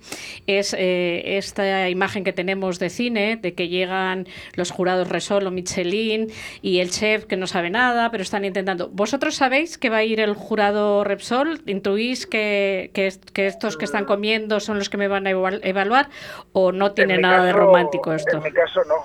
es 0.48 0.74
eh, 0.78 1.38
esta 1.38 1.90
imagen 1.90 2.24
que 2.24 2.34
tenemos 2.34 2.80
de 2.80 2.90
cine, 2.90 3.36
de 3.38 3.54
que 3.54 3.68
llegan 3.68 4.28
los 4.56 4.72
jurados 4.72 5.10
Resol 5.10 5.46
o 5.46 5.52
Michelin 5.52 6.28
y 6.62 6.80
el 6.80 6.90
chef 6.90 7.26
que 7.26 7.36
no 7.38 7.46
sabe 7.46 7.70
nada, 7.70 8.10
pero 8.10 8.24
están 8.24 8.46
intentando. 8.46 8.90
¿Vosotros 8.90 9.36
sabéis 9.36 9.78
que 9.78 9.90
va 9.90 9.98
a 9.98 10.04
ir 10.04 10.20
el 10.20 10.34
jurado 10.34 11.04
Repsol? 11.04 11.62
¿Intuís 11.66 12.26
que, 12.26 12.92
que, 12.94 13.08
est- 13.08 13.30
que 13.32 13.48
estos 13.48 13.78
que 13.78 13.86
están 13.86 14.06
comiendo 14.06 14.60
son 14.60 14.78
los 14.80 14.90
que 14.90 14.98
me 14.98 15.08
van 15.08 15.28
a 15.28 15.32
eval- 15.32 15.60
evaluar 15.64 16.10
o 16.54 16.72
no 16.72 16.94
tiene 16.94 17.18
nada 17.18 17.44
de 17.44 17.52
romántico 17.54 18.14
esto? 18.14 18.38
En 18.38 18.44
mi 18.44 18.52
caso 18.52 18.82
no, 18.88 18.96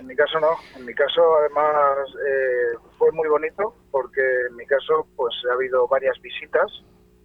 en 0.00 0.06
mi 0.06 0.16
caso 0.16 0.40
no. 0.40 0.48
En 0.76 0.86
mi 0.86 0.94
caso 0.94 1.20
además 1.40 2.08
eh, 2.26 2.78
fue 2.98 3.12
muy 3.12 3.28
bonito 3.28 3.74
porque 3.90 4.22
en 4.48 4.56
mi 4.56 4.64
caso 4.66 5.06
pues 5.16 5.34
ha 5.50 5.54
habido 5.54 5.86
varias 5.88 6.20
visitas, 6.22 6.70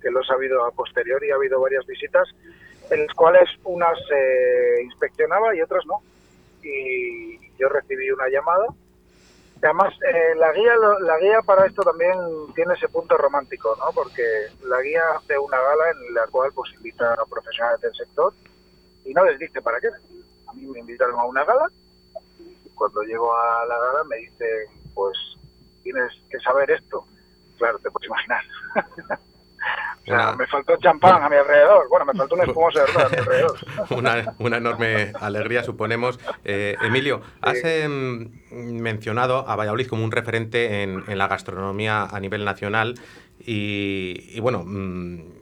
que 0.02 0.12
lo 0.12 0.22
he 0.22 0.26
sabido 0.26 0.66
a 0.66 0.72
posteriori, 0.72 1.32
ha 1.32 1.36
habido 1.36 1.60
varias 1.62 1.86
visitas 1.86 2.28
en 2.92 3.06
las 3.08 3.16
cuales 3.16 3.50
unas 3.64 3.98
se 4.08 4.84
inspeccionaba 4.84 5.56
y 5.56 5.62
otras 5.62 5.86
no. 5.86 6.02
Y 6.62 7.40
yo 7.58 7.70
recibí 7.70 8.12
una 8.12 8.28
llamada. 8.28 8.68
Además, 9.64 9.94
eh, 10.02 10.36
la 10.36 10.52
guía 10.54 10.74
la 11.02 11.20
guía 11.20 11.42
para 11.46 11.68
esto 11.68 11.84
también 11.84 12.18
tiene 12.56 12.74
ese 12.74 12.90
punto 12.90 13.16
romántico, 13.16 13.76
¿no? 13.78 13.92
Porque 13.94 14.24
la 14.66 14.82
guía 14.82 15.04
hace 15.16 15.38
una 15.38 15.58
gala 15.58 15.92
en 15.92 16.14
la 16.16 16.28
cual 16.28 16.52
pues 16.54 16.74
invita 16.74 17.14
a 17.14 17.26
profesionales 17.26 17.80
del 17.82 17.94
sector 17.94 18.34
y 19.06 19.14
no 19.14 19.24
les 19.24 19.40
dice 19.40 19.62
para 19.62 19.80
qué. 19.80 19.88
A 20.48 20.54
mí 20.54 20.66
me 20.66 20.80
invitaron 20.80 21.20
a 21.20 21.26
una 21.26 21.46
gala. 21.46 21.68
Cuando 22.76 23.04
llego 23.04 23.34
a 23.36 23.66
la 23.68 23.78
gala 23.78 24.04
me 24.06 24.18
dicen, 24.18 24.68
pues 24.96 25.16
tienes 25.84 26.12
que 26.30 26.40
saber 26.40 26.72
esto. 26.72 27.06
claro, 27.58 27.78
te 27.80 27.92
puedes 27.92 28.08
imaginar. 28.08 28.44
o 30.02 30.06
sea, 30.06 30.36
me 30.36 30.48
faltó 30.48 30.76
champán 30.78 31.22
a 31.24 31.30
mi 31.30 31.36
alrededor. 31.36 31.88
Bueno, 31.90 32.06
me 32.06 32.14
faltó 32.14 32.36
un 32.36 32.42
espumoso 32.48 32.80
de 32.80 32.86
verdad 32.86 33.06
a 33.06 33.10
mi 33.10 33.18
alrededor. 33.18 33.58
una, 33.92 34.36
una 34.40 34.58
enorme 34.58 35.14
alegría, 35.20 35.64
suponemos. 35.64 36.20
Eh, 36.44 36.76
Emilio, 36.82 37.22
has 37.42 37.64
em, 37.64 38.32
mencionado 38.52 39.48
a 39.48 39.56
Valladolid 39.56 39.88
como 39.88 40.04
un 40.04 40.12
referente 40.12 40.84
en, 40.84 41.04
en 41.08 41.18
la 41.18 41.28
gastronomía 41.28 42.04
a 42.04 42.20
nivel 42.20 42.44
nacional 42.46 42.96
y, 43.40 44.16
y 44.36 44.40
bueno... 44.40 44.64
mm, 44.66 45.42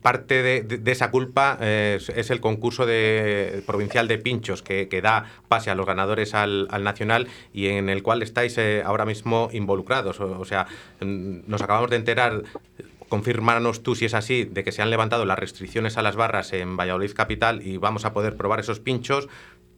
parte 0.00 0.42
de, 0.42 0.62
de- 0.62 0.78
de 0.78 0.92
esa 0.92 1.10
culpa 1.10 1.58
eh, 1.60 1.96
es, 1.98 2.08
es 2.08 2.30
el 2.30 2.40
concurso 2.40 2.86
de, 2.86 3.62
provincial 3.66 4.08
de 4.08 4.16
pinchos 4.16 4.62
que, 4.62 4.88
que 4.88 5.02
da 5.02 5.26
pase 5.46 5.70
a 5.70 5.74
los 5.74 5.84
ganadores 5.84 6.32
al, 6.34 6.68
al 6.70 6.84
nacional 6.84 7.28
y 7.52 7.66
en 7.68 7.90
el 7.90 8.02
cual 8.02 8.22
estáis 8.22 8.56
eh, 8.56 8.82
ahora 8.82 9.04
mismo 9.04 9.50
involucrados. 9.52 10.20
O, 10.20 10.40
o 10.40 10.44
sea, 10.46 10.66
mm, 11.00 11.40
nos 11.46 11.60
acabamos 11.60 11.90
de 11.90 11.96
enterar, 11.96 12.42
confirmarnos 13.14 13.84
tú 13.84 13.94
si 13.94 14.06
es 14.06 14.12
así, 14.12 14.42
de 14.42 14.64
que 14.64 14.72
se 14.72 14.82
han 14.82 14.90
levantado 14.90 15.24
las 15.24 15.38
restricciones 15.38 15.96
a 15.96 16.02
las 16.02 16.16
barras 16.16 16.52
en 16.52 16.76
Valladolid 16.76 17.12
Capital 17.12 17.64
y 17.64 17.76
vamos 17.76 18.04
a 18.04 18.12
poder 18.12 18.34
probar 18.34 18.58
esos 18.58 18.80
pinchos. 18.80 19.28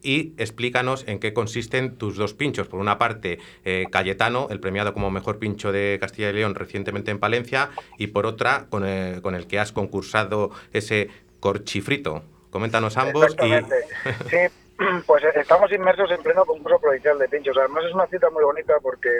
Y 0.03 0.33
explícanos 0.39 1.05
en 1.07 1.19
qué 1.19 1.35
consisten 1.35 1.99
tus 1.99 2.17
dos 2.17 2.33
pinchos. 2.33 2.67
Por 2.67 2.81
una 2.81 2.97
parte, 2.97 3.39
eh, 3.67 3.89
Cayetano, 3.93 4.47
el 4.49 4.59
premiado 4.59 4.95
como 4.95 5.11
mejor 5.11 5.39
pincho 5.39 5.71
de 5.71 5.99
Castilla 6.01 6.31
y 6.31 6.33
León 6.33 6.55
recientemente 6.55 7.11
en 7.11 7.19
Palencia, 7.19 7.69
y 7.99 8.07
por 8.07 8.25
otra, 8.25 8.69
con 8.71 8.87
el, 8.87 9.21
con 9.21 9.35
el 9.35 9.47
que 9.47 9.59
has 9.59 9.71
concursado 9.71 10.51
ese 10.73 11.11
corchifrito. 11.39 12.23
Coméntanos 12.49 12.97
ambos 12.97 13.37
y. 13.43 13.51
Sí, 14.31 14.39
pues 15.07 15.25
estamos 15.35 15.71
inmersos 15.73 16.11
en 16.11 16.23
pleno 16.23 16.47
concurso 16.47 16.79
provincial 16.79 17.19
de 17.19 17.29
pinchos. 17.29 17.55
Además 17.59 17.85
es 17.85 17.93
una 17.93 18.07
cita 18.07 18.31
muy 18.31 18.45
bonita 18.45 18.75
porque 18.81 19.11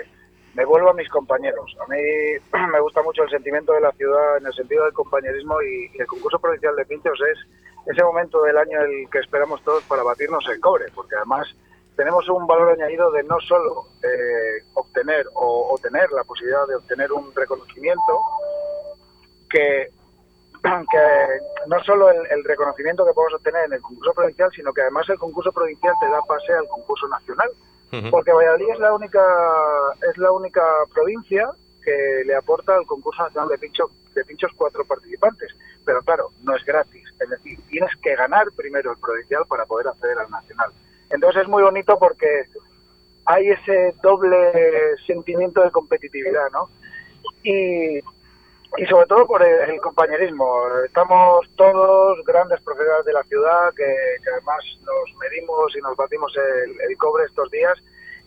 me 0.57 0.65
vuelvo 0.65 0.91
a 0.91 0.95
mis 0.95 1.09
compañeros. 1.11 1.77
A 1.81 1.87
mí 1.87 1.99
me 2.73 2.81
gusta 2.81 3.03
mucho 3.03 3.23
el 3.23 3.31
sentimiento 3.31 3.73
de 3.75 3.83
la 3.83 3.93
ciudad 3.93 4.39
en 4.39 4.47
el 4.47 4.55
sentido 4.55 4.85
del 4.85 4.95
compañerismo 4.95 5.61
y, 5.63 5.91
el 5.99 6.07
concurso 6.07 6.39
provincial 6.39 6.75
de 6.75 6.87
pinchos 6.87 7.19
es 7.31 7.39
ese 7.87 8.03
momento 8.03 8.43
del 8.43 8.57
año 8.57 8.81
el 8.81 9.09
que 9.11 9.19
esperamos 9.19 9.63
todos 9.63 9.85
para 9.85 10.03
batirnos 10.03 10.45
el 10.49 10.59
cobre, 10.61 10.87
porque 10.95 11.15
además 11.15 11.47
tenemos 11.95 12.29
un 12.29 12.47
valor 12.47 12.73
añadido 12.73 13.11
de 13.13 13.23
no 13.23 13.39
solo 13.41 13.87
eh, 14.03 14.65
obtener 14.75 15.27
o, 15.35 15.79
tener 15.83 16.11
la 16.11 16.25
posibilidad 16.25 16.67
de 16.67 16.75
obtener 16.75 17.13
un 17.13 17.33
reconocimiento 17.35 18.21
que 19.51 19.91
que 20.63 21.69
no 21.69 21.85
solo 21.85 22.11
el, 22.11 22.27
el 22.31 22.43
reconocimiento 22.45 23.05
que 23.05 23.13
podemos 23.13 23.35
obtener 23.35 23.67
en 23.67 23.75
el 23.75 23.81
concurso 23.83 24.13
provincial, 24.15 24.51
sino 24.53 24.73
que 24.73 24.81
además 24.81 25.09
el 25.11 25.19
concurso 25.19 25.53
provincial 25.53 25.95
te 26.01 26.09
da 26.09 26.21
pase 26.23 26.53
al 26.55 26.67
concurso 26.67 27.07
nacional, 27.09 27.51
Porque 28.11 28.33
Valladolid 28.33 28.71
es 28.73 28.79
la 28.81 28.95
única 28.95 29.23
es 30.11 30.19
la 30.19 30.33
única 30.33 30.63
provincia 30.93 31.51
que 31.83 32.25
le 32.27 32.35
aporta 32.35 32.75
al 32.75 32.85
concurso 32.85 33.23
nacional 33.23 33.49
de 33.49 33.59
pincho 33.59 33.91
de 34.15 34.25
pinchos 34.25 34.51
cuatro 34.57 34.85
participantes, 34.85 35.55
pero 35.85 36.03
claro, 36.03 36.31
no 36.43 36.57
es 36.57 36.65
gratis, 36.65 37.05
es 37.21 37.31
decir, 37.31 37.59
tienes 37.69 37.91
que 38.03 38.17
ganar 38.17 38.47
primero 38.57 38.93
el 38.93 38.99
provincial 38.99 39.45
para 39.49 39.67
poder 39.67 39.89
acceder 39.89 40.19
al 40.19 40.31
nacional. 40.31 40.73
Entonces 41.11 41.43
es 41.43 41.49
muy 41.49 41.63
bonito 41.63 41.99
porque 41.99 42.47
hay 43.27 43.49
ese 43.49 43.95
doble 44.03 44.53
sentimiento 45.07 45.63
de 45.63 45.71
competitividad, 45.71 46.51
¿no? 46.53 46.71
Y, 47.43 48.01
y 48.77 48.87
sobre 48.87 49.07
todo 49.07 49.27
por 49.27 49.43
el, 49.43 49.71
el 49.71 49.81
compañerismo. 49.81 50.63
Estamos 50.85 51.47
todos 51.57 52.19
grandes 52.25 52.61
profesionales 52.63 53.07
de 53.07 53.13
la 53.13 53.23
ciudad 53.25 53.71
que, 53.75 53.85
que 54.23 54.31
además 54.31 54.65
nos 54.83 55.19
medimos 55.19 55.75
y 55.77 55.81
nos 55.81 55.97
batimos 55.97 56.33
el, 56.37 56.81
el 56.81 56.97
cobre 56.99 57.25
estos 57.25 57.51
días. 57.51 57.79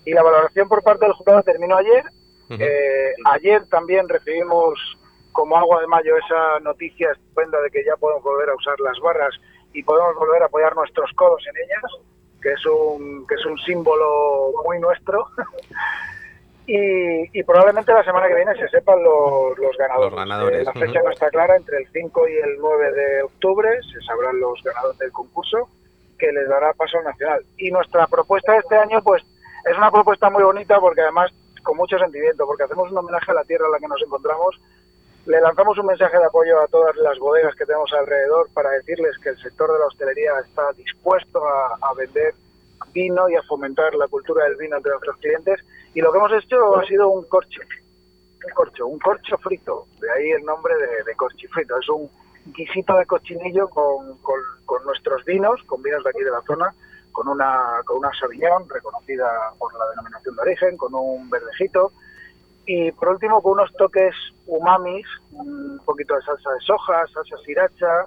Y 0.06 0.14
la 0.14 0.24
valoración 0.24 0.68
por 0.68 0.82
parte 0.82 1.06
del 1.06 1.14
jurado 1.14 1.44
terminó 1.44 1.78
ayer. 1.78 2.04
Ujú. 2.50 2.64
Eh, 2.64 3.14
ayer 3.26 3.66
también 3.68 4.10
recibimos 4.10 4.80
como 5.32 5.58
agua 5.58 5.82
de 5.82 5.88
mayo 5.88 6.18
esa 6.18 6.60
noticia 6.62 7.12
estupenda 7.12 7.62
de 7.62 7.70
que 7.70 7.84
ya 7.86 7.96
podemos 7.98 8.24
volver 8.24 8.50
a 8.50 8.56
usar 8.56 8.80
las 8.80 9.00
barras 9.00 9.34
y 9.74 9.84
podemos 9.84 10.16
volver 10.16 10.42
a 10.42 10.46
apoyar 10.48 10.76
nuestros 10.76 11.12
codos 11.14 11.44
en 11.48 11.56
ellas, 11.64 11.84
que 12.42 12.52
es 12.54 12.66
un, 12.66 13.28
que 13.28 13.36
es 13.36 13.46
un 13.46 13.58
símbolo 13.60 14.52
muy 14.66 14.80
nuestro. 14.80 15.28
Y, 16.72 17.40
y 17.40 17.44
probablemente 17.44 17.92
la 17.92 18.04
semana 18.04 18.28
que 18.28 18.36
viene 18.36 18.54
se 18.54 18.68
sepan 18.70 19.02
los, 19.02 19.58
los 19.58 19.76
ganadores. 19.76 20.12
Los 20.12 20.20
ganadores, 20.20 20.60
Eh, 20.62 20.64
la 20.66 20.74
fecha 20.74 21.02
no 21.04 21.10
está 21.10 21.30
clara, 21.32 21.56
entre 21.56 21.78
el 21.80 21.88
5 21.92 22.28
y 22.28 22.34
el 22.38 22.58
9 22.60 22.92
de 22.92 23.24
octubre 23.24 23.70
se 23.92 24.00
sabrán 24.06 24.40
los 24.40 24.62
ganadores 24.64 25.00
del 25.00 25.12
concurso, 25.12 25.68
que 26.20 26.32
les 26.32 26.48
dará 26.48 26.72
paso 26.74 27.00
al 27.00 27.06
nacional. 27.06 27.44
Y 27.58 27.72
nuestra 27.72 28.06
propuesta 28.06 28.52
de 28.52 28.60
este 28.60 28.76
año, 28.76 29.02
pues, 29.02 29.24
es 29.66 29.76
una 29.76 29.90
propuesta 29.90 30.30
muy 30.30 30.44
bonita 30.44 30.80
porque 30.80 31.02
además 31.02 31.32
con 31.64 31.76
mucho 31.76 31.98
sentimiento, 31.98 32.46
porque 32.46 32.64
hacemos 32.64 32.92
un 32.92 32.98
homenaje 33.00 33.32
a 33.32 33.34
la 33.34 33.44
tierra 33.46 33.66
en 33.66 33.72
la 33.72 33.80
que 33.80 33.88
nos 33.88 34.02
encontramos. 34.04 34.62
Le 35.26 35.42
lanzamos 35.42 35.76
un 35.80 35.88
mensaje 35.88 36.20
de 36.20 36.26
apoyo 36.26 36.62
a 36.62 36.68
todas 36.68 36.96
las 36.98 37.18
bodegas 37.18 37.56
que 37.56 37.66
tenemos 37.66 37.92
alrededor 37.94 38.48
para 38.54 38.70
decirles 38.70 39.18
que 39.24 39.30
el 39.30 39.42
sector 39.42 39.74
de 39.74 39.80
la 39.80 39.86
hostelería 39.88 40.34
está 40.46 40.72
dispuesto 40.74 41.44
a, 41.44 41.78
a 41.82 41.94
vender 41.96 42.36
vino 42.94 43.30
y 43.30 43.36
a 43.36 43.44
fomentar 43.44 43.94
la 43.96 44.08
cultura 44.08 44.46
del 44.46 44.56
vino 44.56 44.78
entre 44.78 44.92
nuestros 44.92 45.18
clientes. 45.18 45.60
Y 45.94 46.02
lo 46.02 46.12
que 46.12 46.18
hemos 46.18 46.32
hecho 46.34 46.78
ha 46.78 46.86
sido 46.86 47.10
un 47.10 47.26
corcho, 47.26 47.62
un 48.46 48.52
corcho, 48.54 48.88
un 48.88 49.00
corcho 49.00 49.38
frito, 49.38 49.88
de 50.00 50.12
ahí 50.12 50.30
el 50.32 50.44
nombre 50.44 50.74
de, 50.76 51.04
de 51.04 51.16
corchifrito. 51.16 51.78
Es 51.80 51.90
un 51.90 52.10
guisito 52.48 52.96
de 52.98 53.06
cochinillo 53.06 53.70
con, 53.70 54.18
con- 54.20 54.84
nuestros 54.86 55.24
vinos, 55.26 55.62
con 55.66 55.82
vinos 55.84 56.04
de 56.04 56.10
aquí 56.12 56.22
de 56.24 56.32
la 56.32 56.42
zona, 56.44 56.74
con 57.12 57.28
una, 57.28 57.82
con 57.86 57.98
una 57.98 58.12
Sauvignon 58.20 58.68
reconocida 58.70 59.28
por 59.58 59.74
la 59.78 59.88
denominación 59.90 60.36
de 60.36 60.42
origen, 60.42 60.78
con 60.78 60.94
un 60.96 61.30
verdejito 61.30 61.92
y 62.66 62.92
por 62.92 63.10
último 63.10 63.42
con 63.42 63.54
unos 63.54 63.72
toques 63.74 64.14
umamis, 64.46 65.06
un 65.32 65.80
poquito 65.86 66.16
de 66.16 66.22
salsa 66.22 66.52
de 66.52 66.60
soja, 66.62 67.06
salsa 67.14 67.36
sriracha 67.44 68.06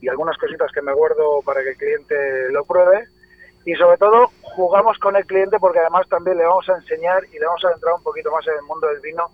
y 0.00 0.08
algunas 0.08 0.36
cositas 0.38 0.70
que 0.72 0.82
me 0.82 0.92
guardo 0.92 1.40
para 1.44 1.62
que 1.62 1.70
el 1.70 1.76
cliente 1.76 2.50
lo 2.52 2.64
pruebe. 2.64 3.08
Y 3.64 3.74
sobre 3.74 3.96
todo 3.96 4.30
jugamos 4.42 4.98
con 4.98 5.16
el 5.16 5.24
cliente 5.24 5.58
porque 5.58 5.78
además 5.78 6.08
también 6.08 6.36
le 6.36 6.44
vamos 6.44 6.68
a 6.68 6.74
enseñar 6.74 7.24
y 7.32 7.38
le 7.38 7.46
vamos 7.46 7.64
a 7.64 7.72
entrar 7.72 7.94
un 7.94 8.02
poquito 8.02 8.30
más 8.30 8.46
en 8.46 8.54
el 8.54 8.62
mundo 8.62 8.88
del 8.88 9.00
vino 9.00 9.30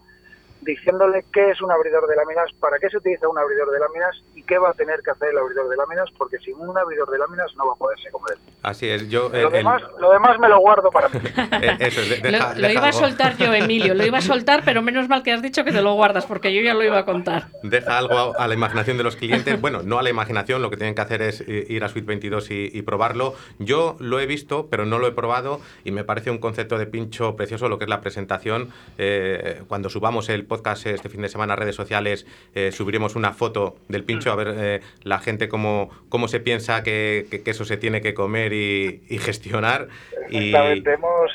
diciéndole 0.61 1.25
qué 1.33 1.51
es 1.51 1.61
un 1.63 1.71
abridor 1.71 2.07
de 2.09 2.17
láminas, 2.17 2.51
para 2.61 2.79
qué 2.79 2.89
se 2.91 2.99
utiliza 2.99 3.29
un 3.29 3.39
abridor 3.39 3.71
de 3.71 3.79
láminas 3.79 4.17
y 4.35 4.43
qué 4.43 4.59
va 4.59 4.71
a 4.71 4.73
tener 4.75 5.01
que 5.05 5.11
hacer 5.11 5.31
el 5.31 5.39
abridor 5.39 5.69
de 5.69 5.77
láminas, 5.77 6.09
porque 6.17 6.39
sin 6.39 6.55
un 6.57 6.77
abridor 6.77 7.11
de 7.11 7.19
láminas 7.19 7.51
no 7.57 7.67
va 7.67 7.73
a 7.75 7.77
poderse 7.77 8.11
comer. 8.11 8.37
Así 8.63 8.89
es, 8.89 9.09
yo... 9.09 9.29
Lo 9.29 9.35
el- 9.37 9.45
el- 9.47 9.53
demás, 9.53 9.83
lo 9.99 10.11
demás 10.11 10.39
me 10.39 10.49
lo 10.49 10.59
guardo 10.61 10.91
para 10.91 11.09
mí. 11.11 11.21
eh, 11.63 11.77
eso 11.81 12.01
es, 12.01 12.11
de- 12.23 12.31
Lo, 12.31 12.39
deja- 12.39 12.55
lo 12.55 12.61
deja 12.63 12.73
iba 12.73 12.83
a 12.83 12.87
algo- 12.89 12.99
soltar 12.99 13.37
yo, 13.37 13.55
Emilio, 13.55 13.95
lo 13.95 14.05
iba 14.05 14.19
a 14.19 14.23
soltar, 14.23 14.63
pero 14.65 14.83
menos 14.83 15.09
mal 15.09 15.23
que 15.23 15.33
has 15.33 15.43
dicho 15.43 15.65
que 15.65 15.73
te 15.73 15.81
lo 15.83 15.95
guardas, 15.95 16.27
porque 16.27 16.53
yo 16.55 16.61
ya 16.61 16.75
lo 16.75 16.83
iba 16.83 16.99
a 16.99 17.05
contar. 17.05 17.47
Deja 17.63 17.97
algo 17.99 18.39
a 18.39 18.47
la 18.49 18.55
imaginación 18.55 18.97
de 18.99 19.05
los 19.05 19.17
clientes. 19.17 19.61
Bueno, 19.61 19.83
no 19.85 19.99
a 19.99 20.03
la 20.03 20.11
imaginación, 20.11 20.61
lo 20.63 20.71
que 20.71 20.77
tienen 20.77 20.95
que 20.95 21.01
hacer 21.03 21.23
es 21.23 21.45
ir 21.49 21.85
a 21.85 21.89
Suite 21.89 22.07
22 22.07 22.51
y, 22.51 22.71
y 22.73 22.83
probarlo. 22.83 23.35
Yo 23.59 23.97
lo 24.01 24.21
he 24.21 24.27
visto, 24.27 24.69
pero 24.71 24.85
no 24.87 24.99
lo 24.99 25.07
he 25.07 25.13
probado 25.13 25.61
y 25.85 25.93
me 25.93 26.05
parece 26.05 26.31
un 26.31 26.39
concepto 26.39 26.79
de 26.79 26.87
pincho 26.87 27.37
precioso 27.37 27.69
lo 27.69 27.79
que 27.79 27.85
es 27.85 27.91
la 27.91 28.01
presentación. 28.01 28.71
Eh, 28.99 29.63
cuando 29.69 29.89
subamos 29.89 30.29
el 30.29 30.45
podcast 30.49 30.87
este 30.87 31.09
fin 31.09 31.23
de 31.23 31.29
semana 31.29 31.55
redes 31.55 31.77
sociales, 31.77 32.27
eh, 32.55 32.73
subiremos 32.73 33.15
una 33.15 33.33
foto 33.33 33.77
del 33.89 34.03
pincho 34.05 34.33
a 34.33 34.37
ver 34.37 34.55
eh, 34.57 34.81
la 35.05 35.19
gente 35.19 35.49
cómo, 35.49 35.91
cómo 36.09 36.27
se 36.27 36.41
piensa 36.41 36.83
que, 36.83 37.27
que- 37.31 37.43
que 37.43 37.51
eso 37.53 37.65
se 37.65 37.77
tiene 37.77 38.01
que 38.01 38.15
comer 38.15 38.53
y, 38.53 39.03
y 39.09 39.19
gestionar. 39.19 39.89
Y, 40.31 40.49
Exactamente, 40.49 40.93
hemos, 40.95 41.31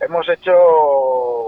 hemos 0.00 0.28
hecho 0.28 0.52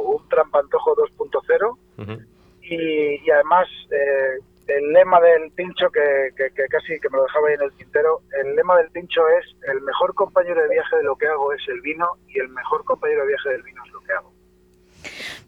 un 0.02 0.28
trampantojo 0.28 0.96
2.0 0.96 1.76
Ujú. 1.98 2.22
y, 2.62 3.20
y 3.24 3.30
además 3.30 3.68
eh, 3.90 4.38
el 4.68 4.92
lema 4.92 5.20
del 5.20 5.50
pincho, 5.52 5.90
que, 5.90 6.30
que- 6.36 6.50
que 6.54 6.66
casi 6.68 6.98
que 7.00 7.08
me 7.10 7.18
lo 7.18 7.24
dejaba 7.24 7.48
ahí 7.48 7.54
en 7.54 7.62
el 7.62 7.72
tintero, 7.72 8.20
el 8.42 8.54
lema 8.56 8.76
del 8.78 8.90
pincho 8.90 9.20
es 9.28 9.44
el 9.70 9.80
mejor 9.82 10.14
compañero 10.14 10.62
de 10.62 10.68
viaje 10.68 10.96
de 10.96 11.02
lo 11.02 11.16
que 11.16 11.26
hago 11.26 11.52
es 11.52 11.62
el 11.68 11.80
vino 11.80 12.06
y 12.28 12.38
el 12.38 12.48
mejor 12.48 12.84
compañero 12.84 13.22
de 13.22 13.28
viaje 13.28 13.48
del 13.50 13.62
vino 13.62 13.82
es 13.84 13.92
lo 13.92 14.00
que 14.00 14.12
hago. 14.12 14.31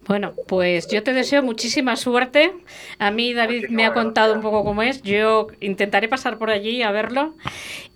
Bueno, 0.07 0.35
pues 0.47 0.89
yo 0.89 1.03
te 1.03 1.13
deseo 1.13 1.43
muchísima 1.43 1.97
suerte. 1.97 2.53
A 2.99 3.11
mí 3.11 3.33
David 3.33 3.69
me 3.71 3.87
ha 3.87 3.93
contado 3.93 4.35
un 4.35 4.43
poco 4.43 4.65
cómo 4.65 4.83
es. 4.83 5.03
Yo 5.03 5.49
intentaré 5.61 6.09
pasar 6.09 6.39
por 6.39 6.51
allí 6.51 6.83
a 6.83 6.91
verlo. 6.91 7.35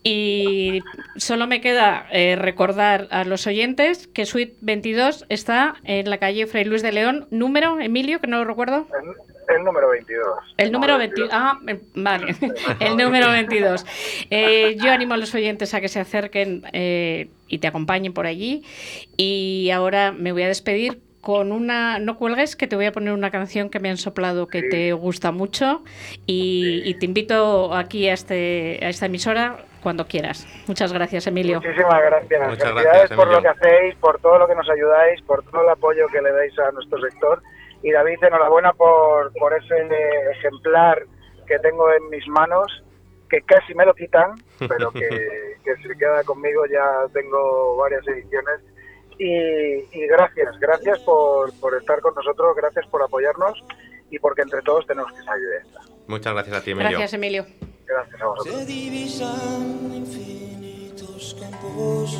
Y 0.02 0.80
solo 1.16 1.46
me 1.46 1.60
queda 1.60 2.06
eh, 2.10 2.36
recordar 2.36 3.08
a 3.10 3.24
los 3.24 3.46
oyentes 3.46 4.06
que 4.06 4.26
Suite 4.26 4.56
22 4.60 5.26
está 5.28 5.76
en 5.84 6.08
la 6.08 6.18
calle 6.18 6.46
Fray 6.46 6.64
Luis 6.64 6.82
de 6.82 6.92
León. 6.92 7.26
Número, 7.30 7.78
Emilio, 7.80 8.20
que 8.20 8.26
no 8.26 8.38
lo 8.38 8.44
recuerdo. 8.44 8.86
El, 9.02 9.56
el 9.56 9.64
número 9.64 9.88
22. 9.88 10.26
El 10.56 10.72
número 10.72 10.98
22. 10.98 11.30
Ah, 11.32 11.58
eh, 11.66 11.80
vale. 11.94 12.34
El 12.80 12.96
número 12.96 13.30
22. 13.30 13.84
Eh, 14.30 14.76
yo 14.78 14.92
animo 14.92 15.14
a 15.14 15.16
los 15.16 15.34
oyentes 15.34 15.74
a 15.74 15.80
que 15.80 15.88
se 15.88 16.00
acerquen 16.00 16.64
eh, 16.72 17.28
y 17.48 17.58
te 17.58 17.66
acompañen 17.66 18.12
por 18.12 18.26
allí. 18.26 18.62
Y 19.16 19.70
ahora 19.70 20.12
me 20.12 20.32
voy 20.32 20.42
a 20.42 20.48
despedir 20.48 21.00
con 21.20 21.52
una. 21.52 21.98
No 21.98 22.16
cuelgues, 22.16 22.56
que 22.56 22.66
te 22.66 22.76
voy 22.76 22.86
a 22.86 22.92
poner 22.92 23.12
una 23.12 23.30
canción 23.30 23.70
que 23.70 23.80
me 23.80 23.90
han 23.90 23.96
soplado 23.96 24.46
que 24.48 24.62
te 24.62 24.92
gusta 24.92 25.32
mucho. 25.32 25.82
Y, 26.26 26.82
y 26.84 26.94
te 26.94 27.06
invito 27.06 27.74
aquí 27.74 28.08
a, 28.08 28.14
este, 28.14 28.78
a 28.82 28.88
esta 28.88 29.06
emisora 29.06 29.64
cuando 29.82 30.06
quieras. 30.06 30.46
Muchas 30.66 30.92
gracias, 30.92 31.26
Emilio. 31.26 31.60
Muchísimas 31.60 32.02
gracias. 32.02 32.48
Muchas 32.48 32.68
Felicidades 32.68 32.84
gracias, 32.84 33.16
por 33.18 33.28
lo 33.28 33.42
que 33.42 33.48
hacéis, 33.48 33.94
por 33.96 34.20
todo 34.20 34.38
lo 34.38 34.48
que 34.48 34.54
nos 34.54 34.68
ayudáis, 34.68 35.22
por 35.22 35.42
todo 35.44 35.62
el 35.62 35.68
apoyo 35.70 36.06
que 36.08 36.20
le 36.20 36.32
dais 36.32 36.58
a 36.58 36.70
nuestro 36.72 37.00
sector 37.00 37.42
Y 37.82 37.92
David, 37.92 38.22
enhorabuena 38.22 38.72
por, 38.72 39.32
por 39.34 39.54
ese 39.54 39.76
ejemplar 40.32 41.02
que 41.46 41.58
tengo 41.60 41.90
en 41.92 42.10
mis 42.10 42.26
manos, 42.28 42.84
que 43.30 43.40
casi 43.42 43.74
me 43.74 43.86
lo 43.86 43.94
quitan, 43.94 44.32
pero 44.68 44.90
que, 44.90 45.08
que 45.64 45.76
se 45.76 45.96
queda 45.96 46.22
conmigo, 46.24 46.66
ya 46.66 47.06
tengo 47.12 47.76
varias 47.76 48.06
ediciones. 48.06 48.60
Y, 49.18 49.26
y 49.26 50.06
gracias, 50.08 50.58
gracias 50.60 51.00
por, 51.00 51.52
por 51.54 51.76
estar 51.76 52.00
con 52.00 52.14
nosotros, 52.14 52.54
gracias 52.56 52.86
por 52.86 53.02
apoyarnos 53.02 53.64
y 54.10 54.18
porque 54.18 54.42
entre 54.42 54.62
todos 54.62 54.86
tenemos 54.86 55.12
que 55.12 55.22
salir 55.22 55.48
de 55.48 55.56
esta. 55.58 55.80
Muchas 56.06 56.32
gracias 56.32 56.56
a 56.56 56.62
ti, 56.62 56.70
Emilio. 56.70 56.90
Gracias, 56.90 57.14
Emilio. 57.14 57.46
Gracias 57.84 58.20
a 58.20 58.26
vosotros. 58.26 58.54
Se 58.54 58.66
divisan 58.66 59.92
infinitos 59.94 61.36
campos 61.40 62.16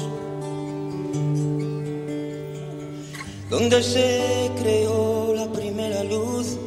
donde 3.49 3.83
se 3.83 4.51
creó 4.61 5.33
la 5.35 5.51
primera 5.53 6.05
luz, 6.05 6.59